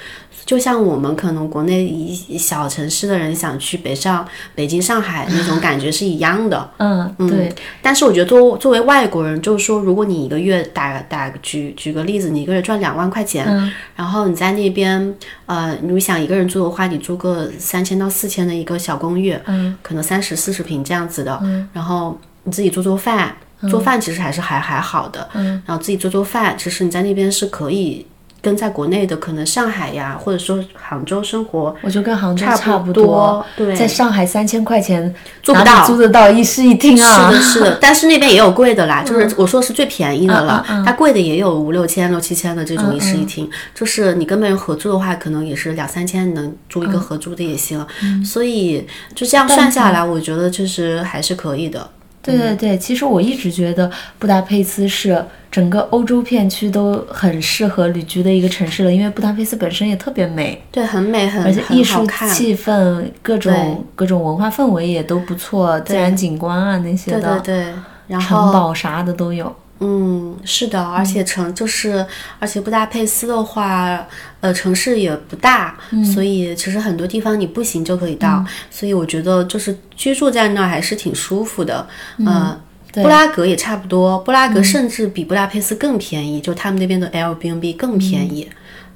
[0.47, 6.69] 就像我们可能国内一小城市的人想去北上、北京、上海那种感觉是一样的。
[6.79, 13.47] 嗯，对，但是我觉得作作为外国人，就是说，如果你一个月打打举举个例子，你一个月赚两万块钱，
[13.95, 15.15] 然后你在那边，
[15.47, 21.41] 呃，你想一个人住的话，你租个三千到四千的一个小公寓，嗯，可能三十四十平这样子的，
[21.73, 23.37] 然后你自己做做饭，
[23.69, 28.07] 做饭其实还是还还好的，嗯，然后自己做做饭，其实你在那边是可以。
[28.43, 33.45] 跟在国内的可能上海呀，或者说杭州生活，我就跟杭州差不多。
[33.55, 37.31] 对，在上海三千块钱租不到，租得到一室一厅啊？
[37.31, 37.79] 是的，是的。
[37.83, 40.65] 但是那边也有贵的啦，就是我说是最便宜的了。
[40.87, 47.87] 它贵的也有五六千、六七千的这种一室一厅，就是你跟别人合租的话，可能也是两三千能租一个合租的也行。
[48.25, 51.87] 所以就这样算下来，我觉得其实还是可以的。
[52.23, 67.75] 对对对，其实我一直觉得布达佩斯是整个欧洲片区都很适合旅居的一个城市了，因为布达佩斯本身也特别美，对，很美，很而且艺术气氛、各种各种文化氛围也都不错，自然景观啊那些的，对对，
[68.09, 69.55] 然城堡啥的都有。
[69.81, 72.07] 嗯，是的，而且城就是，
[72.39, 74.07] 而且布达佩斯的话，
[74.41, 75.77] 呃，城市也不大，
[76.15, 81.89] 所以其实很多地方你步行就可以到，所以我觉得就是居住在那儿还是挺舒服的。
[82.27, 82.61] 呃，
[82.93, 88.49] 布拉格也差不多，布拉格甚至比布达佩斯更便宜，就他们那边的 Airbnb 更便宜，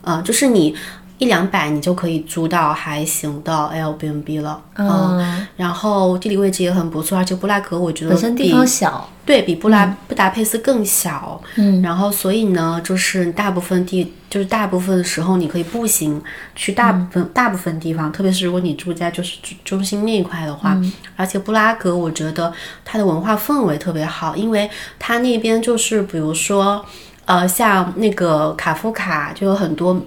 [0.02, 0.74] 呃，就是你。
[1.18, 16.20] 一两百你就可以租到还行的 Airbnb 了，嗯，然后地理位置也很不错，而且布拉格我觉得本身地方小，对比布拉、布达佩斯更小，嗯，然后所以呢，就是大部分地，就是大部分的时候你可以步行
[16.56, 20.76] 去大部分、大部分地方，特别是如果你住在就是中中心那一块的话，
[21.14, 22.52] 而且布拉格我觉得
[22.84, 26.84] 它的文化氛围特别好，因为它那边就是比如说。
[27.26, 29.98] 呃，像那个卡夫卡，就有很多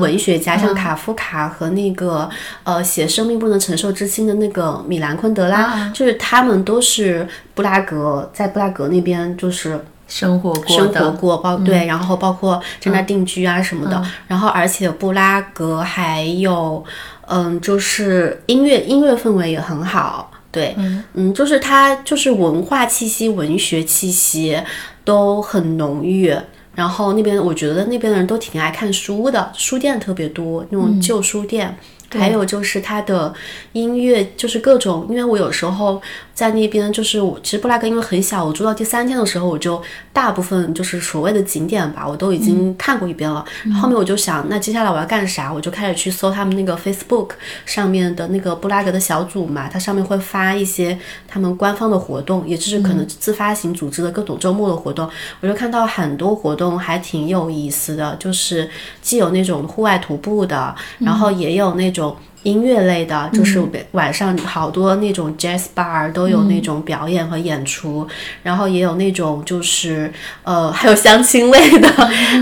[0.00, 2.30] 文学家，像卡夫卡和那个
[2.62, 16.84] 呃写《生命不能承受之轻》的那个米兰昆德拉，就是他们都是布拉格，在布拉格那边就是生活过生活，过，包对，然后包括在那定居啊什么的，然后而且布拉格还有，
[17.26, 20.76] 嗯，就是音乐音乐氛围也很好，对，
[21.14, 21.34] 嗯。
[21.34, 24.56] 就是它就是文化气息、文学气息
[25.04, 26.32] 都很浓郁。
[26.80, 31.76] 然后那边我觉得那边的人都挺爱看书的，书店特别多，那种旧书店。
[32.12, 33.32] 还有就是它的
[33.72, 36.00] 音乐，就是各种，因为我有时候
[36.40, 43.44] 在那边，就是我其实布拉格因为很小，我住到第三天的时候，我就大部分就是所谓的景点吧，我都已经看过一遍了。
[43.78, 45.52] 后面我就想，那接下来我要干啥？
[45.52, 47.32] 我就开始去搜他们那个 Facebook
[47.66, 50.98] 上面的那个布拉格的小组嘛，它上面会发一些
[51.28, 55.06] 他们官方的活动，也就是可能自发型组织的各种周末的活动。
[55.40, 58.66] 我就看到很多活动还挺有意思的，就是
[59.02, 62.16] 既有那种户外徒步的，然后也有那种。
[62.42, 63.62] 音乐类的，就是
[63.92, 68.06] 晚上好多那种 jazz bar 都有那种表演和演出，
[68.42, 70.10] 然后也有那种就是
[70.42, 71.88] 呃， 还有相亲类的，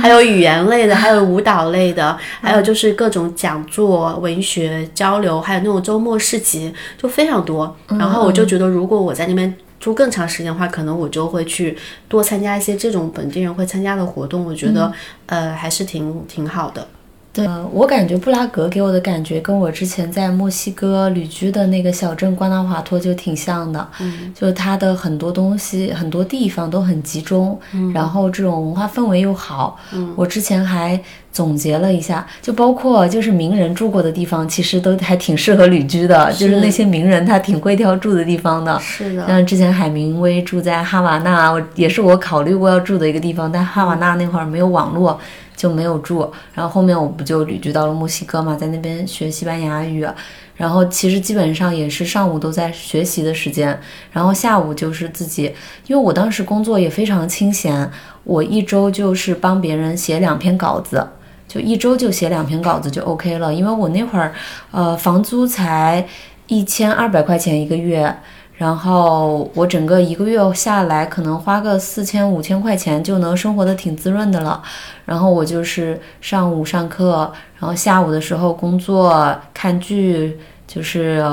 [0.01, 7.77] 还有语言类的，还有舞蹈类的，还有就是各种讲座、文学交流，还有那种周末市集，就非常多。
[7.89, 11.77] 然后我就觉得，如果我在那边住更长时间的话，可能我就会去
[12.09, 14.45] 多参加一些这种本地人会参加的活动。
[14.45, 14.93] 我觉得
[15.27, 16.87] 呃，还是挺挺好的。
[17.33, 27.59] 对，我感觉布拉格给我的感觉跟我之前在墨西哥旅居的那个小镇瓜纳华托就挺像的，嗯，就它的很多东西、很多地方都很集中，
[27.95, 29.79] 然后这种文化氛围又好。
[29.93, 30.99] 嗯，我之前还
[31.31, 38.77] 总结了一下，就包括就是名人住过的地方，其实都还挺适合旅居的，就是那些名人他挺会挑住的地方的。
[38.81, 45.21] 是的，像之前海明威住在哈瓦那，也是我考虑过要住的一个地方，但哈瓦那那会儿没有网络。
[45.59, 50.07] 就没有住，然后后面我不就旅居到了墨西哥嘛，在那边学西班牙语，
[50.55, 53.77] 然后其实基本上也是上午都在学习的时间，
[54.13, 55.53] 然后下午就是自己，
[55.89, 57.91] 因为我当时工作也非常清闲，
[58.23, 61.05] 我一周就是帮别人写两篇稿子，
[61.49, 64.33] 就一周就写两篇稿子就 OK 了，因为我那会儿，
[64.71, 66.07] 呃，房租才
[66.47, 68.17] 一千二百块钱一个月。
[68.59, 74.61] 然后我整个一个月下来，可能花个四千五千块钱就能生活的挺滋润的了。
[75.05, 80.37] 然后我就是上午上课，然后下午的时候工作看剧，
[80.67, 81.25] 就是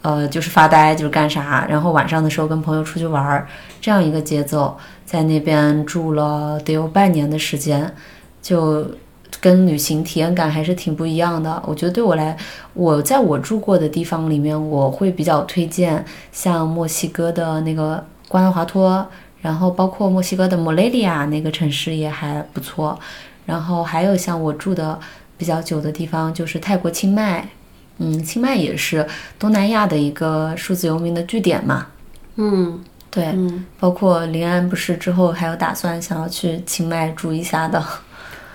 [0.00, 1.66] 呃就是发呆，就是干啥。
[1.68, 3.46] 然后晚上的时候跟朋友出去玩儿，
[3.80, 7.94] 这样一个节奏，在那边住了得有半年的时间，
[8.40, 8.86] 就。
[9.44, 11.62] 跟旅行体验感还是挺不一样的。
[11.66, 12.34] 我觉得对我来，
[12.72, 19.06] 我在我住过的地方里面，我会比较推荐像墨西哥的那个瓜纳华托，
[19.42, 22.98] 然后包括墨西哥的莫雷利亚那个城市也还不错。
[23.44, 24.98] 然后还有像我住的
[25.36, 27.46] 比较久的地方，就是泰国清迈。
[27.98, 29.06] 嗯，清迈也是
[29.38, 31.88] 东南亚的一个数字游民的据点嘛。
[32.36, 37.84] 嗯，对，嗯，包括临安不是之后还有打算想要去清迈住一下的。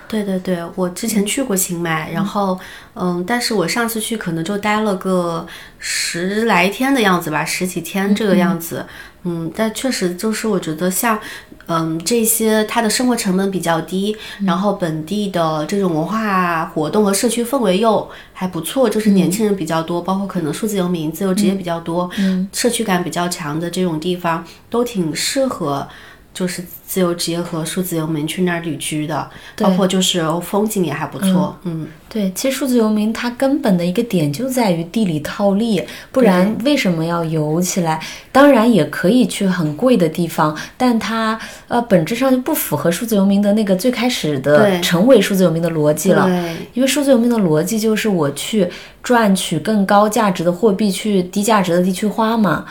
[0.10, 2.60] 对对对，我之前去过清迈，然后，
[2.96, 5.46] 嗯，但是我上次去可能就待了个
[5.78, 8.84] 十来天的样子吧，十几天这个样子，
[9.24, 11.20] 嗯，但确实就是我觉得像，
[11.68, 22.10] 嗯，这些它的生活成本比较低，然后本地的这种文化活动和社区氛围又还不错，就是年轻人比较多，包括可能数字游民、自由职业比较多，
[22.52, 25.88] 社区感比较强的这种地方，都挺适合。
[26.34, 31.58] 就是自由职业和数字游民去那儿旅居的，包括就是风景也还不错。
[31.64, 38.02] 嗯，对，其实数字游民它根本的一个点就在于地理套利，不然为什么要游起来？
[38.32, 46.30] 当然也可以去很贵的地方，但它呃本质上就不符合数字游民的那个最开始的成为数字游民的逻辑了。
[46.74, 48.68] 因为数字游民的逻辑就是我去
[49.04, 52.66] 赚取更高价值的货币去低价值的地区花嘛。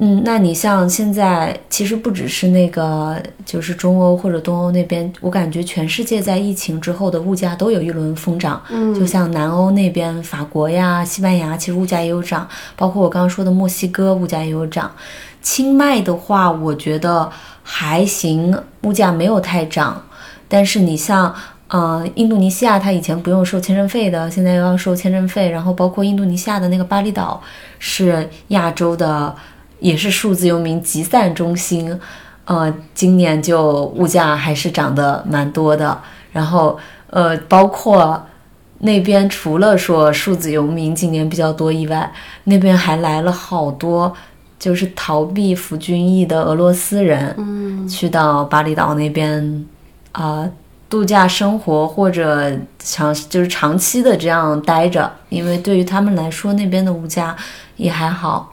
[0.00, 8.62] 嗯，那你像现在，其实不只是那个，就是中欧或者东欧那边，我感觉全世界在疫情之后的物价都有一轮疯涨。
[8.70, 14.88] 嗯，就像南欧那边，法国呀、西班牙，其实物价也有涨，包括我刚刚说的墨西哥，物价也有涨。
[15.42, 17.28] 清迈的话，我觉得
[17.64, 20.00] 还行，物价没有太涨。
[20.46, 21.34] 但是你像，
[21.66, 25.50] 呃，印度尼西亚，它以前不用收签证费的，现在又要收签证费。
[25.50, 27.42] 然后包括印度尼西亚的那个巴厘岛，
[27.80, 29.34] 是亚洲的。
[29.80, 31.98] 也是数字游民集散中心，
[32.44, 36.00] 呃，今年就物价还是涨得蛮多的。
[36.32, 36.78] 然后，
[37.10, 38.26] 呃，包括
[38.78, 42.12] 那边除了说数字游民今年比较多以外，
[42.44, 44.14] 那边还来了好多
[44.58, 49.66] 就是逃避服军役的俄罗斯人，嗯，去到巴厘岛那边
[50.12, 50.48] 啊
[50.88, 57.36] 度假生活或者长就是长期的这样待着，因为对于他们来说那边的物价
[57.76, 58.52] 也还好。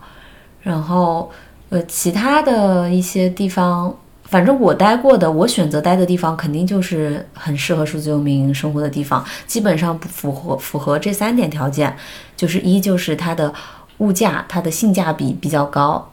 [0.65, 1.29] 然后，
[1.69, 9.23] 呃，其他的一些地方，反正我待过的，我选择待的地方，肯定就是很适合数字游民生活的地方。
[9.45, 11.95] 基本上不符合符合这三点条件，
[12.35, 13.53] 就是一就是它的
[13.99, 16.11] 物价，它的性价比比较高。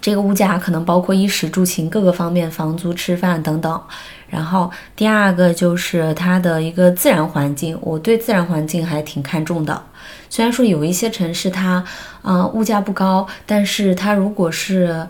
[0.00, 3.80] 这个物价可能包括衣食住行各个方面，房租、吃饭等等。
[4.28, 9.82] 然后第二个就是它的一个自然环境，我对自然环境还挺看重的。
[10.28, 11.82] 虽然说有一些城市它，
[12.20, 15.06] 啊物价不高，但是它如果是，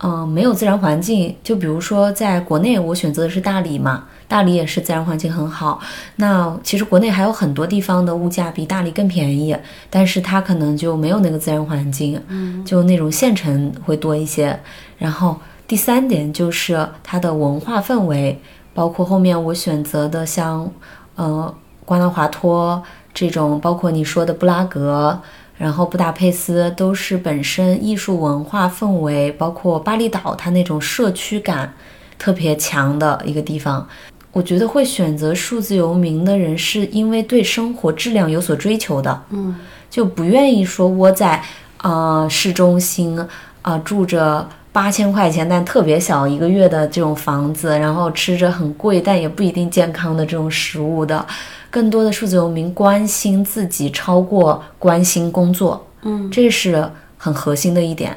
[0.00, 5.80] 嗯没有自然环境，就比如说在国内我选择的是大理嘛，大理也是自然环境很好。
[6.16, 9.56] 那其实国内还有很多地方的物价比大理更便宜，
[9.90, 14.58] 但是它可能就没有那个自然环境，嗯，就那种县城会多一些。
[14.98, 15.36] 然后
[15.66, 18.40] 第三点就是它的文化氛围，
[18.72, 20.70] 包括后面我选择的像，
[21.16, 22.82] 呃瓜纳华托。
[23.14, 25.20] 这种包括你说的布拉格，
[25.58, 31.74] 然后布达佩斯，都是本身艺术文化氛围，包括巴厘岛，它那种社区感
[32.16, 33.86] 特别强的一个地方。
[34.30, 39.56] 我觉得会选择数字游民的人，是因为对生活质量有所追求的，嗯，
[39.90, 41.42] 就不愿意说窝在
[41.78, 43.18] 啊、呃市中心
[43.62, 51.26] 啊、住着八千块钱但特别小一个月的这种房子，然后吃着很贵但也不一定健康的这种食物的。
[51.70, 58.16] 更多的数字游民关心自己超过关心工作，嗯，这是很核心的一点。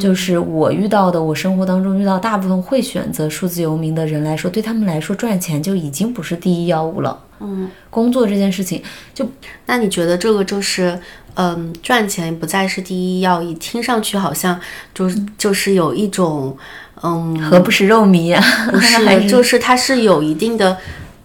[0.00, 7.16] 就是我遇到的，我生活当中遇到大部分会选择数字游民的人来说，对他们来说赚钱就已经不是第一要务了。
[7.38, 8.82] 嗯，工作这件事情
[9.14, 9.24] 就
[9.66, 10.98] 那你觉得这个就是，
[11.34, 13.54] 嗯，赚钱不再是第一要义？
[13.54, 14.58] 听上去好像
[14.92, 16.56] 就是就是有一种，
[17.04, 18.42] 嗯，何不食肉糜啊？
[18.72, 20.76] 不还是， 就是它是有一定的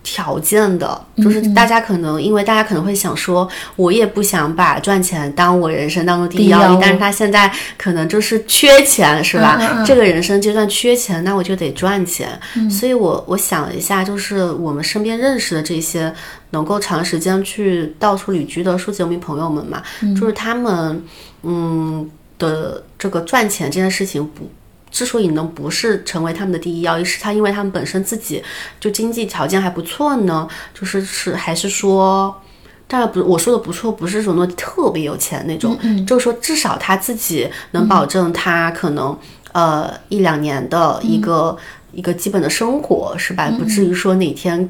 [0.04, 9.58] 条件的，就是大家可能因为大家可能会想说，我也不想把赚钱当我人生当中第一要义，但是他现在可能就是缺钱，是吧？
[9.60, 12.40] 嗯嗯嗯这个人生阶段缺钱，那我就得赚钱。
[12.70, 16.12] 所以我我想了一下，就是我们身边认识的这些
[16.50, 19.84] 能够长时间去到处旅居的数字游民朋友们嘛，
[20.20, 21.04] 就是他们
[21.44, 24.50] 嗯的这个赚钱这件事情不。
[24.92, 28.44] 之所以能不是成为他们的第一要义，是他因为他们本身自己
[28.80, 32.40] 就经济条件还不错呢，就是是还是说，
[32.88, 39.18] 当然不，我说的不错，不是说那特别有钱那种，就是说至少他自己能保证他可能、
[39.54, 41.58] 呃一两年的一个、
[41.92, 43.50] 一个基本的生活，是吧？
[43.58, 44.70] 不至于说哪天。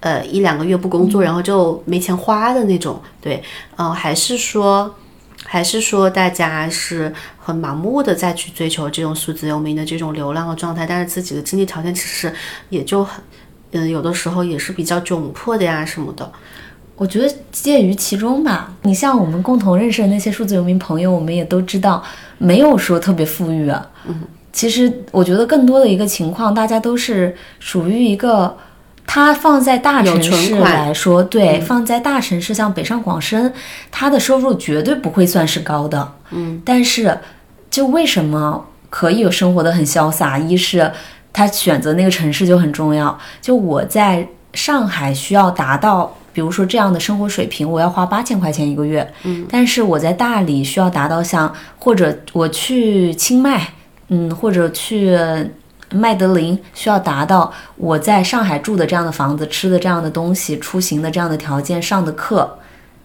[0.00, 3.42] 呃，一两个月不工作，然后就没钱花的那种，对，
[3.76, 4.94] 嗯、还是说，
[5.44, 12.32] 还是说大家是很盲目的再去追求这种数字游民的这种流浪的状态，但是自己的经济条件其实
[12.68, 13.22] 也就很，
[13.72, 16.30] 嗯、有的时候也是比较窘迫的呀什么的。
[16.96, 18.74] 我觉得介于其中吧。
[18.82, 22.02] 你像我们共同认识的那些数字游民朋友，我们也都知道，
[22.38, 23.88] 没有说特别富裕啊。
[24.06, 24.22] 嗯，
[24.52, 28.56] 其实我觉得更多的一个情况，大家都是属于一个。
[29.10, 33.50] 它放在大城市来说，对，放在大城市像北上广深，
[33.90, 36.12] 它的收入绝对不会算是高的。
[36.30, 37.18] 嗯，但是
[37.70, 40.36] 就为什么可以有生活的很潇洒？
[40.38, 40.92] 一是
[41.32, 43.18] 他选择那个城市就很重要。
[43.40, 49.10] 就我在上海需要达到，比如说这样的生活水平，我要花八千块钱一个月。
[49.22, 53.68] 嗯，但是我在大理需要达到像，或者我去清迈，
[54.08, 55.18] 嗯，或者去。
[55.90, 62.58] 麦德林需要达到我在上海住的这样的房子、吃的这样的东西、出行的这样的条件、上的课，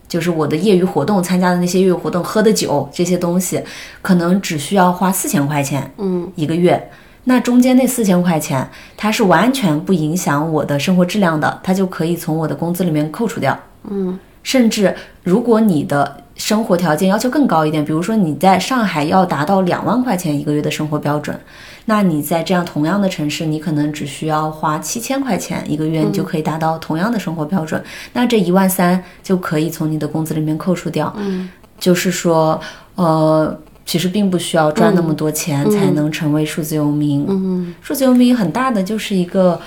[0.08, 3.64] 就是我的业余活动参加的那些业余活动、喝的酒这些东西，
[4.02, 6.92] 可能只需要花四千块钱，嗯，一个月。
[7.26, 13.58] 那中间那四千块钱，它是完全不影响我的生活质量的，它就可以从我的工资里面扣除掉。
[13.90, 21.40] 嗯，甚至如果你的生活条件要求更高一点，比如说你在上海要达到两万块钱一个月的生活标准，
[21.86, 27.82] 那你在这样同样的城市，你可能只需要花七千块钱一个月，你就可以达到同样的生活标准。
[28.14, 31.14] 那这一万三就可以从你的工资里面扣除掉。
[31.18, 32.60] 嗯，就是说，
[32.96, 33.56] 呃，
[33.86, 37.26] 其实并不需要赚那么多钱才能成为数字游民。
[37.30, 39.60] 嗯数字游民很大的就是一个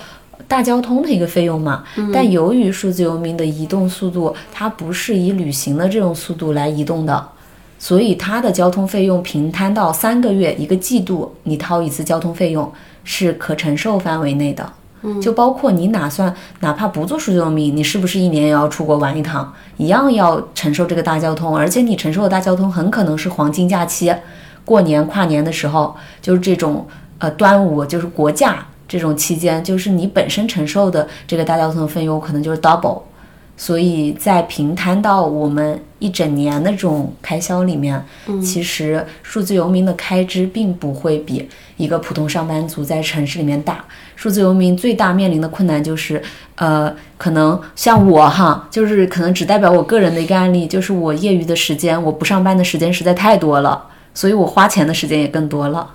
[0.47, 1.83] 大交通的一个费用嘛，
[2.13, 7.27] 但由于数字游民的移动速度，它不是以旅行的这种速度来移动的，
[7.79, 12.71] 所以它的交通费用平摊到三个月一个季度，你掏一次交通费用
[13.03, 14.71] 是可承受范围内的。
[15.21, 24.13] 就包括你打算，哪怕不做数字游民，你是不是一年也要出国玩一趟，一样要承受这个大交通，而且你承受的大交通很可能是黄金假期，
[24.65, 26.85] 过年跨年的时候，就是这种
[27.19, 33.01] 呃端午就是国假这种期间，就是你本身承受的这个大交通的费用可能就是 double，
[33.55, 38.03] 所以在平摊到我们一整年的这种开销里面，
[38.41, 43.83] 其实数字游民的开支并不会比一个普通上班族在城市里面大。
[44.15, 46.19] 数字游民最大面临的困难就是，
[46.55, 53.85] 呃，可能像我哈，就是可能只代表我个人的一个案例，就是我业余的时间，我不上班的时间实在太多了，
[54.15, 55.87] 所以我花钱的时间也更多了。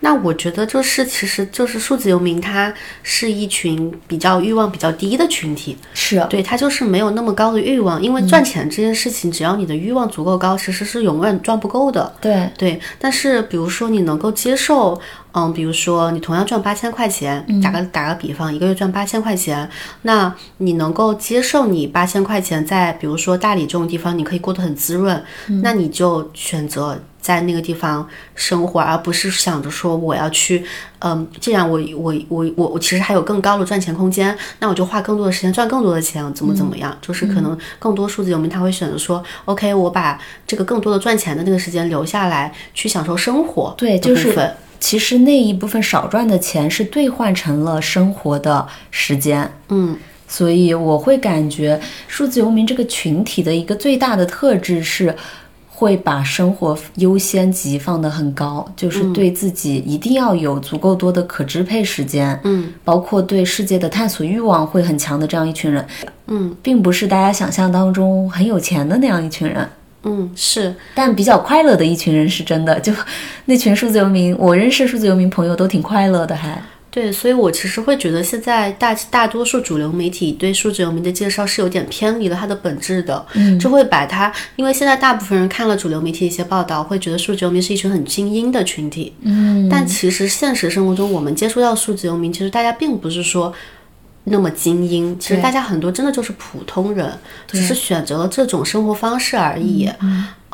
[0.00, 2.72] 那我觉得就是，其实就是数字游民，他
[3.02, 6.24] 是一群比较欲望比较低的群体，是。
[6.28, 12.12] 对他就是没有那么高的欲望，因为赚钱这件事情，只要你的欲望足够高，其实是永远赚不够的。
[12.20, 15.00] 对，对，但是比如说你能够接受，
[15.32, 19.68] 嗯，比如说你同样赚八千块钱，打个打个比方，一个月赚八千块钱，
[20.02, 25.22] 那你能够接受你八千块钱在比如说大理这种地方，你可以过得很滋润，
[25.62, 30.64] 那你就选择在那个地方生活，而不是想着说我要去，
[31.00, 36.96] 嗯，既然我我我我我其实还有更高的赚钱空间，那我就花更多的时间赚更多的钱，怎么怎么样？
[37.02, 40.16] 就是可能更多数字游民他会选择说，OK，我把
[40.46, 43.74] 这个更多的赚钱的那个时间留下来去享受生活。
[43.76, 49.50] 对，就是其实那一部分少赚的钱是兑换成了生活的时间。
[49.70, 49.98] 嗯。
[50.28, 55.14] 所以我会感觉数字游民这个群体的一个最大的特质是，
[55.78, 65.86] 会把生活优先级放得很高，就是对自己一定要有足够多的可支配时间，嗯，包括对世界的探索欲望会很强的这样一群人，
[66.28, 69.68] 嗯，并不是大家想象当中很有钱的那样一群人，
[70.04, 72.90] 嗯，是，但比较快乐的一群人是真的，就
[73.44, 76.58] 那群数字游民，我认识数字游民朋友都挺快乐的，还。
[76.96, 93.52] 对，所以我其实会觉得现在大大多数主流媒体对数字游民的介绍是有点偏离了它的本质的，嗯，就会把它，因为现在大部分人看了主流媒体一些报道，会觉得数字游民是一群很精英的群体，嗯，但其实现实生活中我们接触到数字游民，其实大家并不是说
[94.24, 97.12] 那么精英，其实大家很多真的就是普通人，
[97.46, 99.86] 只是选择了这种生活方式而已。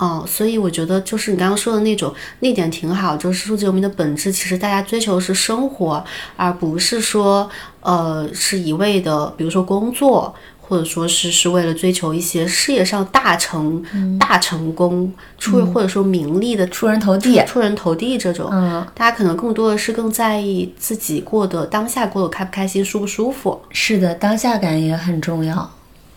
[0.03, 6.05] 哦，所以我觉得就是你刚刚说的那种那点挺好，就是数字游民的本质，其实大家追求的是生活，
[6.37, 7.49] 而不是说
[7.83, 13.81] 呃是一味的，比如说工作，或者说是是为了追求一些事业上大成、
[14.19, 18.49] 大成功出或者说名利的出人头地、出人头地这种。
[18.51, 23.63] 嗯，大家可能更多的是更在意自己过得当下过得开不开心、舒不舒服。
[23.71, 25.71] 是的，当下感也很重要。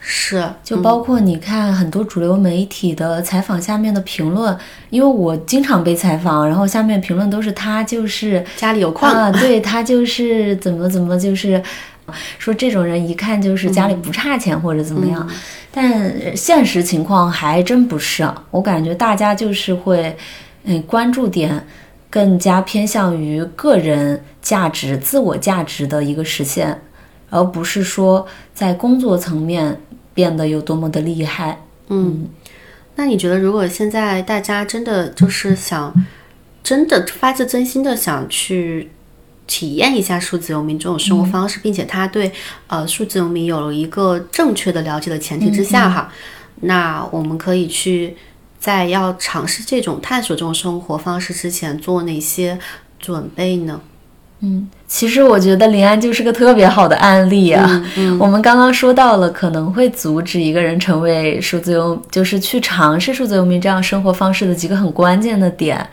[0.08, 4.56] 是，就包括你看很多主流媒体的采访下面的评论，
[4.92, 11.60] 因为我经常被采访，然后下面评论都是他就是家里有矿啊，对他就是怎么怎么就是
[12.38, 15.28] 说这种人一看就是家里不差钱或者怎么样，
[15.72, 20.16] 但现实情况还真不是，我感觉大家就是会
[20.66, 21.66] 嗯关注点
[22.12, 26.80] 更加偏向于个人价值、自我价值的一个实现，
[27.32, 29.76] 而不是说在工作层面。
[30.16, 31.62] 变得有多么的厉害？
[31.90, 32.28] 嗯，
[32.96, 35.94] 那你觉得，如果现在大家真的就是想，
[36.64, 38.90] 真的发自真心的想去
[39.46, 42.32] 体验一下数字游民这种生活方式，并且他对
[42.66, 46.12] 呃数字游民有了一个正确的了解的前提之下，哈，
[46.62, 48.18] 那我们可以去
[48.58, 52.58] 在要尝试这种探索这种生活方式之前做哪些
[52.98, 53.82] 准备呢？
[54.40, 57.84] 嗯，其实我觉得林安就是个特别好的案例啊。
[58.20, 65.86] 我们刚刚说到了可能会阻止一个人成为数字游，就是去尝试数字游民这样生活方式的几个很关键的点，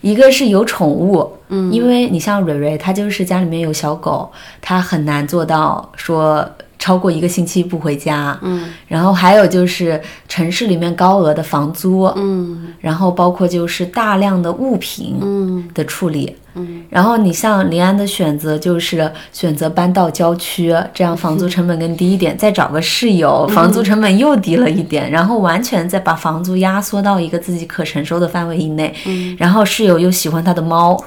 [0.00, 4.30] 一个是有宠物，嗯，因为你像蕊蕊，她就是家里面有小狗，
[4.60, 15.68] 她很难做到说超过一个星期不回家，嗯，然后还有就是城市里面高额的房租，嗯，然后包括就是大量的物品，嗯。
[15.74, 16.34] 的处理。
[16.47, 16.47] 嗯，
[16.90, 28.94] 然后你像临安的选择就是选择搬到郊区，这样房租成本更低一点，再找个室友，房租成本又低了一点，然后完全再把房租压缩到一个自己可承受的范围以内。
[29.06, 31.00] 嗯，然后室友又喜欢他的猫，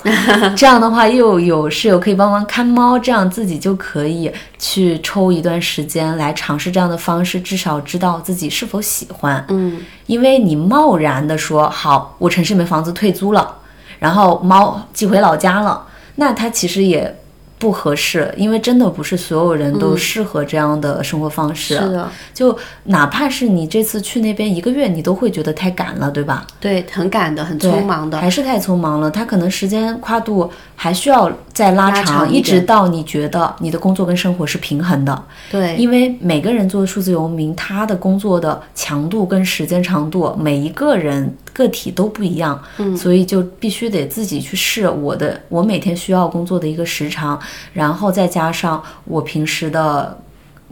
[0.56, 9.44] 这样的话又有室友可以帮忙看猫，这样自己就可以去抽一段时间来尝试这样的方式，至少知道自己是否喜欢。
[9.50, 13.58] 嗯，因为你贸然的说好，我城市里面房子退租了。
[14.02, 15.86] 然后猫寄回老家了，
[16.16, 17.16] 那它其实也
[17.60, 21.76] 不合适，因为真的不是所有人都适合这样的生活方式。
[21.76, 26.47] 是的，就哪怕是你这次去那边一个月，你都会觉得太赶了，对吧？
[26.60, 29.12] 对，很赶的，很匆忙的，还是太匆忙了。
[29.12, 30.52] 它可能时间跨度
[30.84, 35.23] 还需要再拉长，一直到你觉得你的工作跟生活是平衡的。
[35.51, 41.32] 对，因为每个人做数字游民，他的工作的强度跟时间长度，每一个人。
[41.53, 47.38] 个体都不一样，嗯，所以就必须得自己去试我的，我每天需要工作的一个时长，
[47.73, 50.17] 然后再加上我平时的，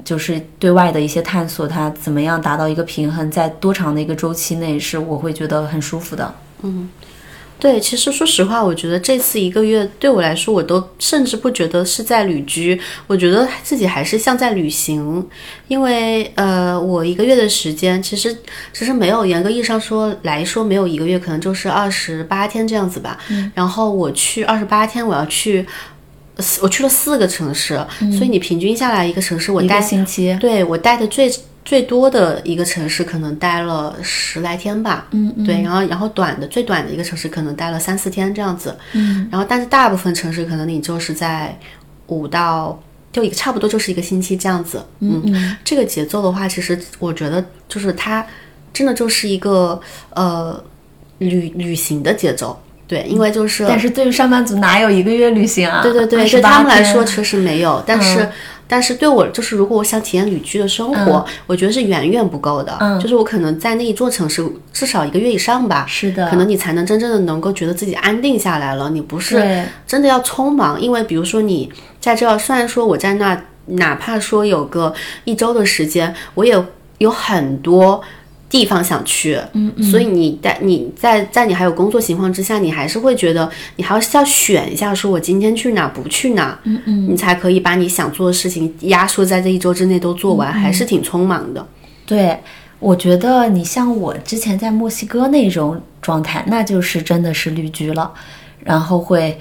[0.05, 6.89] 就是对外的一些探索，它怎么样达到一个平衡，在多长的一个周期内是我会觉得很舒服的，嗯。
[7.59, 15.27] 对，其实说实话，我觉得这次一个月对我来说，我都甚至不觉得是在旅居，我觉得自己还是像在旅行，
[15.67, 18.33] 因为呃，我一个月的时间，其实
[18.71, 23.17] 其实没有严格意义上说来说没有一个月，可能就是二十八天这样子吧。
[23.53, 25.65] 然后我去二十八天，我要去，
[26.61, 27.75] 我去了四个城市，
[28.17, 31.29] 所以你平均下来一个城市我待星期，对我待的最。
[31.65, 41.57] 最多的一个城市可能待了十来天吧，嗯，对，然后然后短的最短的一个城市可能待了三四天这样子，嗯，然后但是大部分城市可能你就是在
[42.07, 42.81] 五到
[43.11, 48.25] 就一个差不多就是一个星期这样子，嗯，这个节奏的话，其实我觉得就是它
[48.73, 49.79] 真的就是一个
[50.15, 50.63] 呃
[51.19, 52.59] 旅旅行的节奏。
[52.87, 55.83] 对，因为就是，但是对于上班族哪有一个月旅行啊？
[55.83, 58.31] 对对对，对他们来说确实没有，但是、嗯
[58.69, 62.77] 但是对我就是，如果我想体验旅居的生活，我觉得是远远不够的。
[62.79, 68.89] 嗯就是我可能在那一座城市至少一个月以上吧，是的，可能你才能真正的能够觉得自己安定下来了。
[68.91, 74.93] 你不是真的要匆忙，因为比如说你在这儿，虽然说我在那，哪怕说有个
[75.23, 76.55] 一周的时间，我也
[76.99, 78.01] 有很多
[78.49, 91.63] 地方想去，嗯所以你在你在在你还有工作情况之下，你还是会觉得你还是要选一下，说我今天去哪不去哪，嗯嗯，你才可以把你想做的事情压缩在这一周之内都做完，还是挺匆忙的。
[92.07, 92.39] 对，
[92.79, 98.11] 我觉得你像我之前在墨西哥那种状态，那就是真的是旅居了，
[98.63, 99.39] 然后会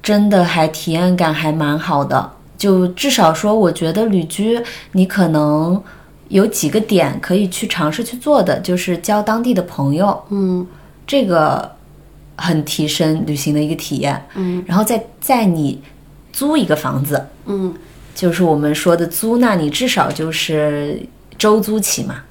[0.00, 2.30] 真的还体验感还蛮好的。
[2.56, 4.58] 就至少说，我觉得旅居
[4.92, 5.82] 你可能
[6.28, 10.66] 有几个点可以去尝试去做的，就是交当地的朋友，嗯。
[11.06, 11.70] 这个
[12.36, 14.20] 很提升旅行的一个体验。
[14.34, 15.80] 嗯，然后再在你
[16.32, 17.72] 租一个房子，嗯。
[18.14, 21.00] 就是我们说的租，那你至少就是
[21.36, 22.22] 周租起嘛，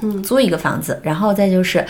[0.00, 1.84] 嗯，租一个房子，然后再就是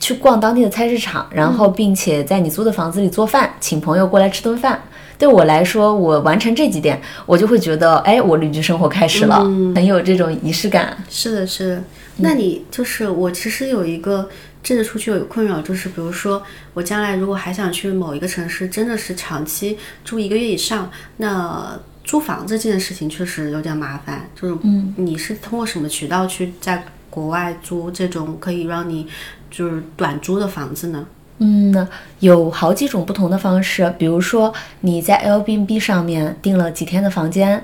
[0.00, 4.80] 去逛当地的菜市场，然后并且在你租的房子里做饭，请朋友过来吃顿饭。
[5.18, 9.38] 对我来说，我完成这几点，我就会觉得，哎，我旅居生活开始了，
[9.74, 10.96] 很有这种仪式感。
[11.08, 11.84] 是的，是的。
[12.16, 14.28] 那你就是我，其实有一个
[14.62, 16.42] 这次出去有一个困扰，就是比如说
[16.72, 24.28] 我将来如果还想去某一个城市，真的是长期住一个月以上，那租房子这件事情确实有点麻烦。
[24.40, 29.06] 就是，嗯，你是通过什么渠道去在国外租这种可以让你
[29.50, 31.06] 就是短租的房子呢？
[31.38, 31.86] 嗯，
[32.20, 37.62] 有好几种不同的方式，比如说你在 Airbnb 上面订了几天的房间，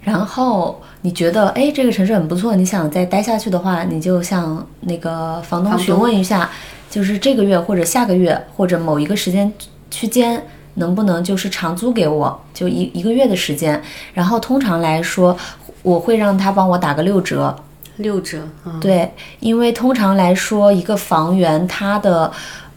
[0.00, 6.50] 然后你觉得哎这个城市很不错，你想再待下去的话，你就向那个房东询问一下，
[6.90, 9.52] 就是这个月或者下个月或者某一个时间
[9.90, 10.42] 区间。
[10.76, 13.78] 能不能就是长租给我，就一一个月的时间？
[14.14, 15.36] 然后通常来说，
[15.82, 17.54] 我会让他帮我打个六折，
[17.96, 22.32] 六折啊，对，因为通常来说，一个房源它的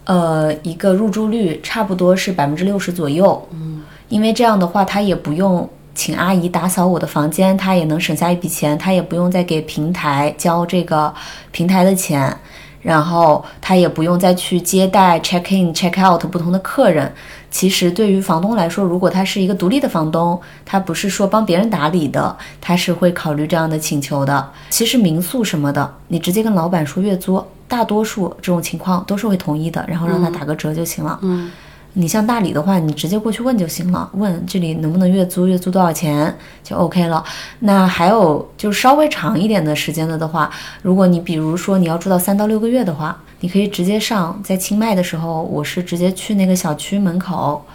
[0.06, 3.47] 呃一个入住率差不多是百分之六十左右。
[3.51, 11.14] 嗯，因为这样的话，他也不用请阿姨打扫我的房间，他也能省下一笔钱，他也不用再给平台交这个
[11.51, 12.36] 平台的钱。
[12.82, 17.12] 然后他也不用再去接待 check in check out 不同的客人。
[17.49, 24.51] 其实对于房东来说，如果他是一个独立的房东，他不是说帮别人打理的，他是会考虑这样的请求的。
[24.70, 31.20] 其实民宿什么的，你直接跟老板说月租，大多数这种情况都是会同意的，然后让他打个折就行了。
[31.24, 31.51] 嗯，
[31.93, 37.24] 你像大理的话，你直接过去问就行了，问这里能不能月租，月租多少钱就 OK 了。
[37.59, 40.49] 那还有就是稍微长一点的时间了的话，
[40.82, 47.66] 如果你比如说你要住到三到六个月的话，你可以直接上在清迈的时候，我是直接去那个小区门口，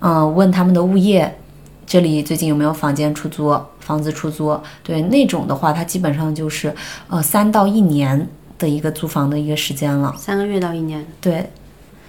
[0.00, 1.38] 嗯、问他们的物业，
[1.86, 4.58] 这里最近有没有房间出租，房子出租？
[4.82, 6.74] 对那种的话，它基本上就是
[7.08, 8.28] 呃三到一年
[8.60, 10.14] 的一个租房的一个时间了。
[10.16, 11.04] 三个月到一年。
[11.20, 11.50] 对，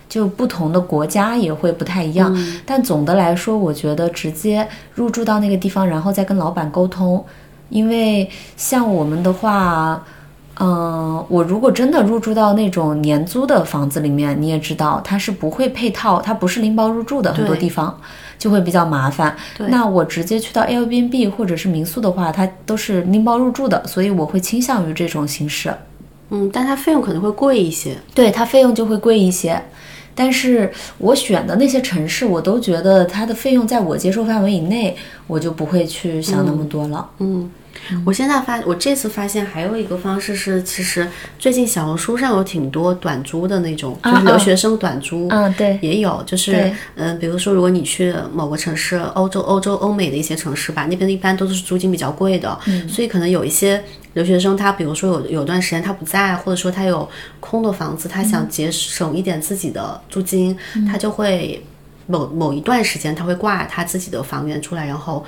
[0.07, 2.31] 就不同的国家也会不太一样，
[2.63, 7.25] 但总的来说，我觉得直接入住到那个地方，然后再跟老板沟通，
[7.69, 10.03] 因为像我们的话。
[10.63, 17.99] 嗯，我如果真的入住到那种年租的房子里面，你也知道它是不会配套，它不是拎包入住的，很多地方
[18.37, 19.35] 就会比较麻烦。
[19.69, 25.73] 那我直接去到 Airbnb 或者是民宿的话，它都是拎包入住的，所以我会倾向于这种形式。
[26.31, 27.95] 嗯，但它费用可能会贵一些。
[28.15, 29.61] 对它费用就会贵一些。
[30.13, 37.09] 但是我选的那些城市，我都觉得它的费用在我接受范围以内，我就不会去想那么多了。
[37.19, 37.49] 嗯，
[38.05, 41.07] 我现在发，我这次发现还有一个方式是，其实
[41.39, 53.81] 最近小红书上有挺多短租的那种，就是留学生短租，嗯，对，也有，就是对嗯、比如说如果你去某个城市，欧洲、欧洲、欧美的一些城市吧，那边一般都是租金比较贵的，所以可能有一些
[54.13, 57.09] 留学生他，比如说有有段时间他不在，或者说他有
[57.39, 58.41] 空的房子，他想。
[58.51, 61.63] 节省一点自己的租金，他就会
[62.07, 65.23] 某某一段时间他会挂他自己的房源出来，然后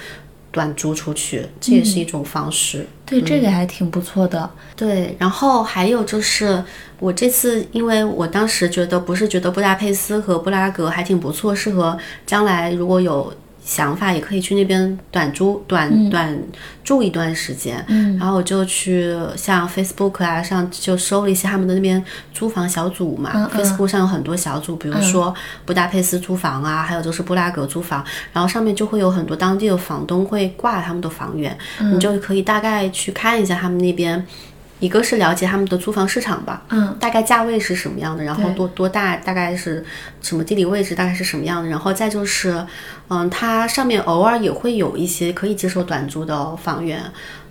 [0.54, 2.88] 短租出去，这也是一种方式。
[3.06, 4.50] 对，这个还挺不错的。
[4.76, 6.64] 对，然后还有就是，
[7.00, 13.34] 我这次因为我当时觉得不是觉得布达佩斯和布拉格还挺不错，适合将来如果有
[13.64, 16.38] 想法也可以去那边短租短、短
[16.84, 17.84] 住一段时间。
[17.88, 22.04] 嗯，然后我就去像 Facebook 啊上就搜了一些他们的那边
[22.34, 25.34] 租房小组嘛、f a c e b o o k 上有很多小组，比如说
[25.66, 28.04] 布达佩斯租房啊，还有就是布拉格租房，
[28.34, 34.26] 然后上面就会有很多当地的房东会挂他们的房源，你就可以大概去看一下他们那边。
[34.84, 39.82] 一个是了解他们的租房市场吧，嗯，大概价位是什么样的，然后多多大，大概是
[40.22, 42.66] 什么地理位置，大概是什么样的，然后再就是，
[43.08, 47.02] 嗯，它上面偶尔也会有一些可以接受短租的房源，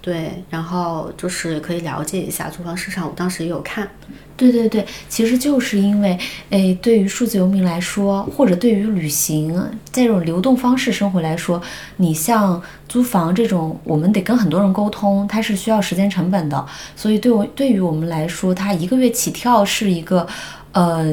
[0.02, 3.88] 对，然后就是可以了解一下租房市场，我当时也有看，
[4.36, 6.18] 对对对，其实就是因为，
[6.50, 11.62] 诶，对于数字游民来说，或者对于旅行这种流动方式生活来说，
[11.98, 16.66] 你像租房这种，我们得跟很多人沟通，它是需要时间成本的。
[16.96, 20.26] 所以对我对于我们来说，它一个月起跳是一个，
[20.72, 21.06] 呃，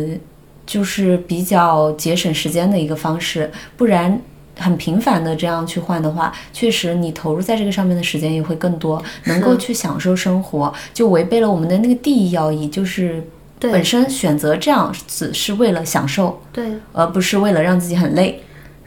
[0.66, 4.20] 就是比较节省时间的一个方式，不然。
[4.60, 13.24] 很频繁的这样去换的话，确实你投入在这个上面的时间也会更多，能够去享受生活，就违背了我们的那个第一要义，就是
[13.60, 16.66] 本身选择这样子是为了享受，对。
[16.94, 18.42] 而不是为了让自己很累。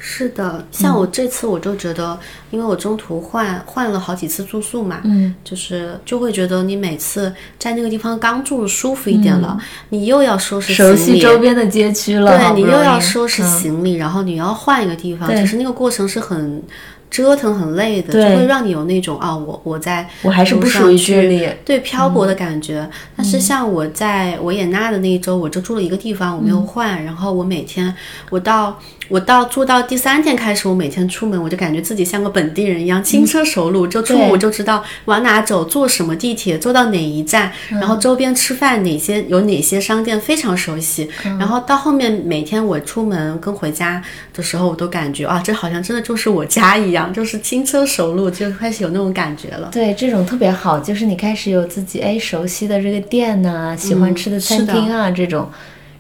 [0.05, 2.19] 是的，像我这次我就觉得，
[2.51, 9.57] 因为我中途换换了好几次住宿嘛，嗯，就是就会觉得你每次在那个地方刚住舒服一点了，
[9.91, 15.41] 你又要收拾嗯熟悉行李，周边的街区了，对你又要收拾嗯行李，然后你要换一个地方，对。
[15.41, 16.61] 其实那个过程是很
[17.09, 21.47] 折腾、很累的，就会让你有那种啊，我我在我还是不属于去这里。
[21.47, 22.89] 嗯对漂泊的感觉。
[23.17, 26.67] 但是像我在维也纳的那一周，我就住了一个地方，我没有嗯。
[26.67, 27.05] 换。
[27.05, 27.95] 然后我每天，
[28.31, 28.79] 我到
[29.13, 33.87] 我到住到第三天开始，我每天出门，我就感觉自己像个本地人一样，轻车熟路。
[33.87, 41.11] 就出门我就知道往哪走，坐什么地铁，坐到哪一站，然后周边吃饭哪些有哪些商店非常熟悉。
[41.39, 44.03] 然后到后面每天我出门跟回家
[44.33, 49.69] 的时候，我都感觉啊，这好像真的就是我家一样，就是轻车熟路，就开始有那种感觉了。
[49.71, 55.51] 对，这种特别好，就是你开始有自己哎熟悉的这个店呐、喜欢吃的餐厅啊，这种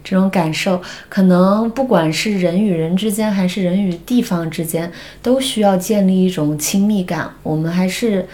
[0.04, 4.90] 这种感受，可能不管是人与人之间，还是人与地方之间，
[5.22, 7.30] 都需要建立一种亲密感。
[7.42, 8.26] 我们还是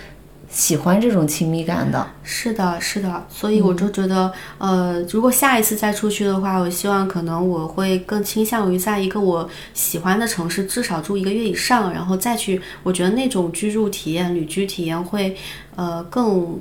[0.51, 2.07] 喜欢这种亲密感的。
[2.23, 15.37] 是的，是的，所以我就觉得，呃，如果下一次再出去的话，我希望可能我会更倾向于在一个我喜欢的城市至少住一个月以上，然后再去，我觉得那种居住体验、旅居体验会，
[15.77, 16.59] 呃，更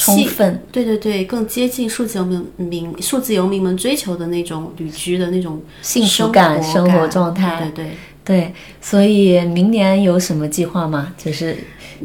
[0.00, 7.58] 充分，对对对，更接近数字游民民数字游民们追求的那种旅居的那种幸福感、生活状态。
[7.58, 7.96] 对对对。
[8.22, 11.12] 对，所以明年有什么计划吗？
[11.16, 11.56] 就是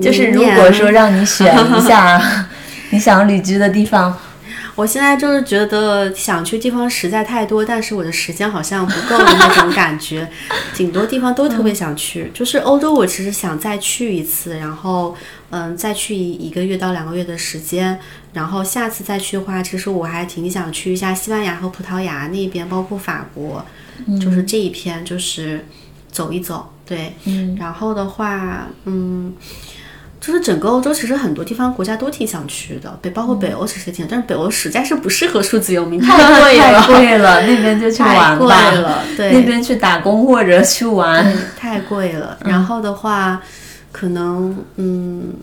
[0.01, 2.47] 就是，如果说让你选一下
[2.91, 4.17] 你想旅居的地方，
[4.75, 10.29] 我现在就是觉得想去地方实在太多，但是我的时间好像不够的那种感觉，
[10.75, 12.29] 挺多地方都特别想去。
[12.33, 15.15] 就是欧洲，我其实想再去一次，然后
[15.49, 17.97] 嗯，再去一一个月到两个月的时间。
[18.33, 23.65] 然后下次再去的话，其实我还挺想去一下西班牙和葡萄牙那边，包括法国，
[24.19, 25.65] 就是这一片，就是
[26.11, 26.69] 走一走。
[26.85, 29.33] 对，嗯，然后的话，嗯。
[30.25, 41.23] 就是整个欧洲，其实很多地方国家都挺想去的，北包括北欧其实挺，但是北欧实在是不适合数字游民， 太贵了，太贵了，那边就去 太贵玩吧，了，对，那边去打工或者去玩。
[41.23, 42.35] 对太贵了。
[42.43, 43.39] 然后的话，
[43.91, 45.33] 可能嗯，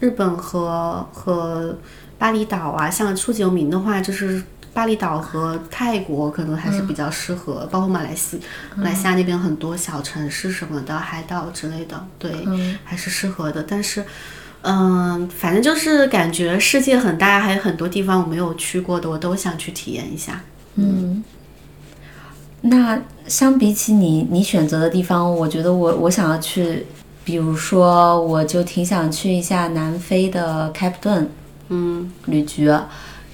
[0.00, 1.78] 日本和和
[2.18, 4.42] 巴厘岛啊，像数字游民的话，就是
[4.74, 8.40] 巴厘岛和泰国可能还是比较适合，包括马来西
[8.76, 12.32] 马来西亚那边很多小城市什么的，海岛之类的，对，
[12.84, 13.62] 还是适合的。
[13.62, 14.04] 但是。
[14.64, 20.40] 嗯，反正就是感觉世界很大，还有很多地方我没有去过的，我都想去体验一下。
[20.76, 21.24] 嗯，
[22.60, 26.86] 那相比起你你选择的地方，我觉得我我想要去，
[27.24, 31.28] 比如说，我就挺想去一下南非的开普敦
[31.68, 32.70] 嗯旅居，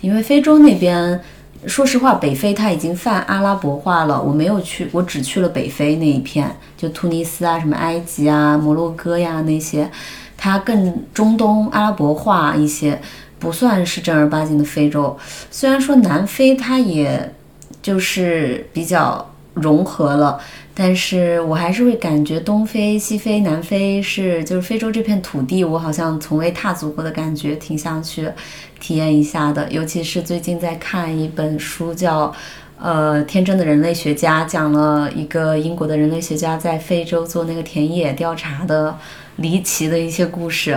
[0.00, 1.20] 因为非洲那边。
[1.66, 4.22] 说实话，北非它已经泛阿拉伯化了。
[4.22, 9.90] 我没有去，我只去了北非那一片，就突尼斯啊、什么埃及啊、摩洛哥呀那些，
[10.36, 13.00] 它更中东阿拉伯化一些，
[13.40, 15.18] 不算是正儿八经的非洲。
[15.50, 17.34] 虽然说南非它也
[17.82, 20.38] 就是比较融合了，
[20.78, 28.30] 但是我还是会感觉东非、西非、南非是就是非洲这片土地，我好像从未踏足过的感觉，挺想去
[28.78, 29.68] 体验一下的。
[29.72, 32.32] 尤其是最近在看一本书叫。
[32.80, 38.96] 呃，天真的人类学家讲了一个英国的人类学家在非洲做那个田野调查的
[39.34, 40.70] 离奇的一些故事。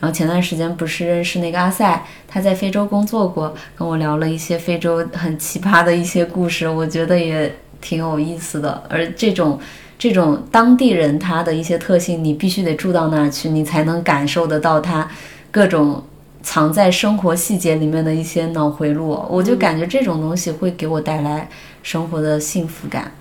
[0.00, 8.82] 然后前段时间不是认识那个阿塞，他在非洲工作过，跟我聊了一些非洲很奇葩的一些故事，我觉得也挺有意思的。
[8.88, 9.60] 而这种
[9.98, 15.06] 这种当地人他的一些特性，你必须得住到那儿去，你才能感受得到他
[15.50, 16.02] 各种
[16.42, 19.22] 藏在生活细节里面的一些脑回路。
[19.28, 21.50] 我就感觉这种东西会给我带来
[21.82, 23.12] 生活的幸福感。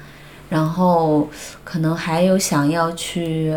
[0.49, 1.27] 然后
[1.65, 3.53] 可能还有想要去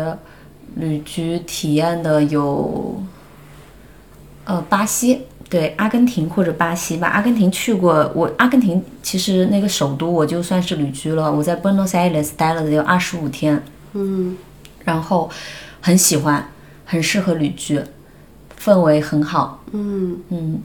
[0.75, 3.01] 旅居体验的有。
[4.47, 7.07] 呃，巴西对，阿根廷或者巴西吧。
[7.07, 14.37] 阿根廷去过，我阿根廷其实那个首都我就算是旅居了，我在 Buenos Aires 待了得有二十五天，嗯。
[14.83, 15.29] 然后
[15.81, 16.47] 很喜欢，
[16.85, 17.81] 很适合旅居，
[18.59, 19.63] 氛围很好。
[19.71, 20.59] 嗯，嗯。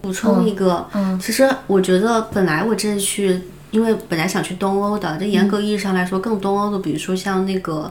[0.00, 7.90] 补充一个，嗯其实我觉得本来我这次去，因为本来想去东欧的，这严格意义上来说更东欧的，比如说像那个，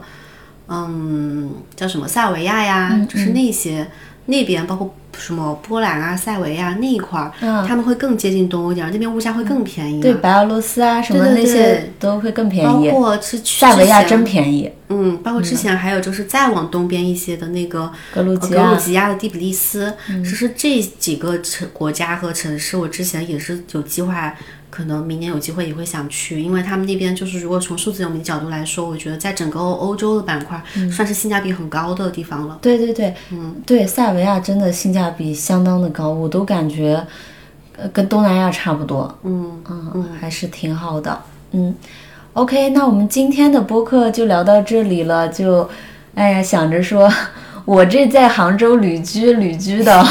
[0.68, 3.08] 嗯，叫什么塞尔维亚呀，嗯。
[3.08, 3.90] 就是那些
[4.26, 10.02] 那边包括什么波兰啊、塞维亚那一块儿，嗯，他们会更接近东欧一点，那边物价会更便宜嘛。
[10.02, 12.90] 对，白俄罗斯啊什么那些都会更便宜包宜。
[12.90, 19.10] 括是去塞维亚真便宜，嗯，包括之前还有就是再往东边一些的那个格鲁呃格鲁吉亚。
[19.10, 24.34] 的第比利斯，其实这几个城国家和城市，我之前也是有计划，
[24.74, 30.60] 可能明年有机会也会想去，因为他们那边就是如果从数字游民角度来说，我觉得在整个欧欧洲的板块，
[30.92, 32.58] 算是性价比很高的地方了。
[32.60, 37.06] 对对对，嗯，对，塞尔维亚真的性价比相当的高，我都感觉，
[37.78, 41.22] 呃，跟东南亚差不多，嗯嗯，还是挺好的，
[41.52, 41.76] 嗯
[42.34, 45.70] ，OK，那我们今天的播客就聊到这里了，就，
[46.16, 47.08] 哎呀，想着说，
[47.66, 50.04] 我这在杭州旅居旅居的，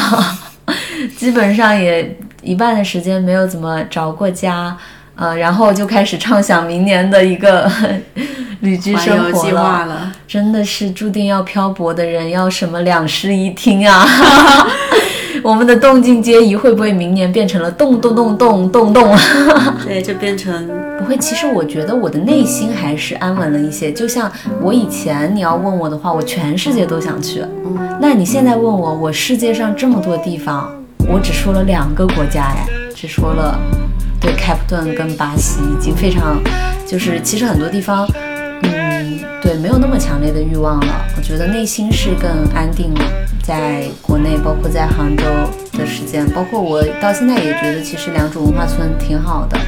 [1.19, 4.77] 基本上也一半的时间没有怎么着过家，
[5.17, 7.71] 呃，然后就开始畅想明年的一个
[8.61, 14.07] 旅居生活游计划了，真的是注定要漂泊的人，要什么两室一厅啊！
[15.43, 19.17] 我们的动静皆宜会不会明年变成了动动动动动动？
[19.85, 20.69] 对，就变成
[20.99, 23.91] 不会，其实我觉得我的内心还是安稳了一些。
[23.93, 24.31] 就像
[24.61, 27.45] 我以前你要问我的话，我全世界都想去。
[27.65, 30.73] 嗯，那你现在问我，我世界上这么多地方，
[31.09, 33.59] 我只说了两个国家哎，只说了
[34.21, 36.43] 对开普敦跟巴西，已经非常
[36.87, 38.07] 就是其实很多地方，
[38.63, 41.05] 嗯，对，没有那么强烈的欲望了。
[41.17, 43.05] 我觉得内心是更安定了，
[43.43, 45.25] 在国内，包括在杭州
[45.79, 49.59] 的时间，包括我到现在也觉得，其实良渚文化村挺好的。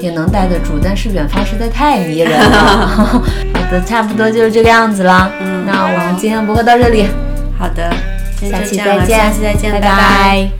[0.00, 2.86] 也能待得住，但是远方实在太迷人了。
[2.86, 3.20] 好
[3.68, 5.28] 的，差不多就是这个样子了。
[5.40, 7.08] 嗯那我们今天的播客到这里，
[7.58, 9.80] 好的，今下期再见，下期再见，拜。
[9.80, 10.50] 拜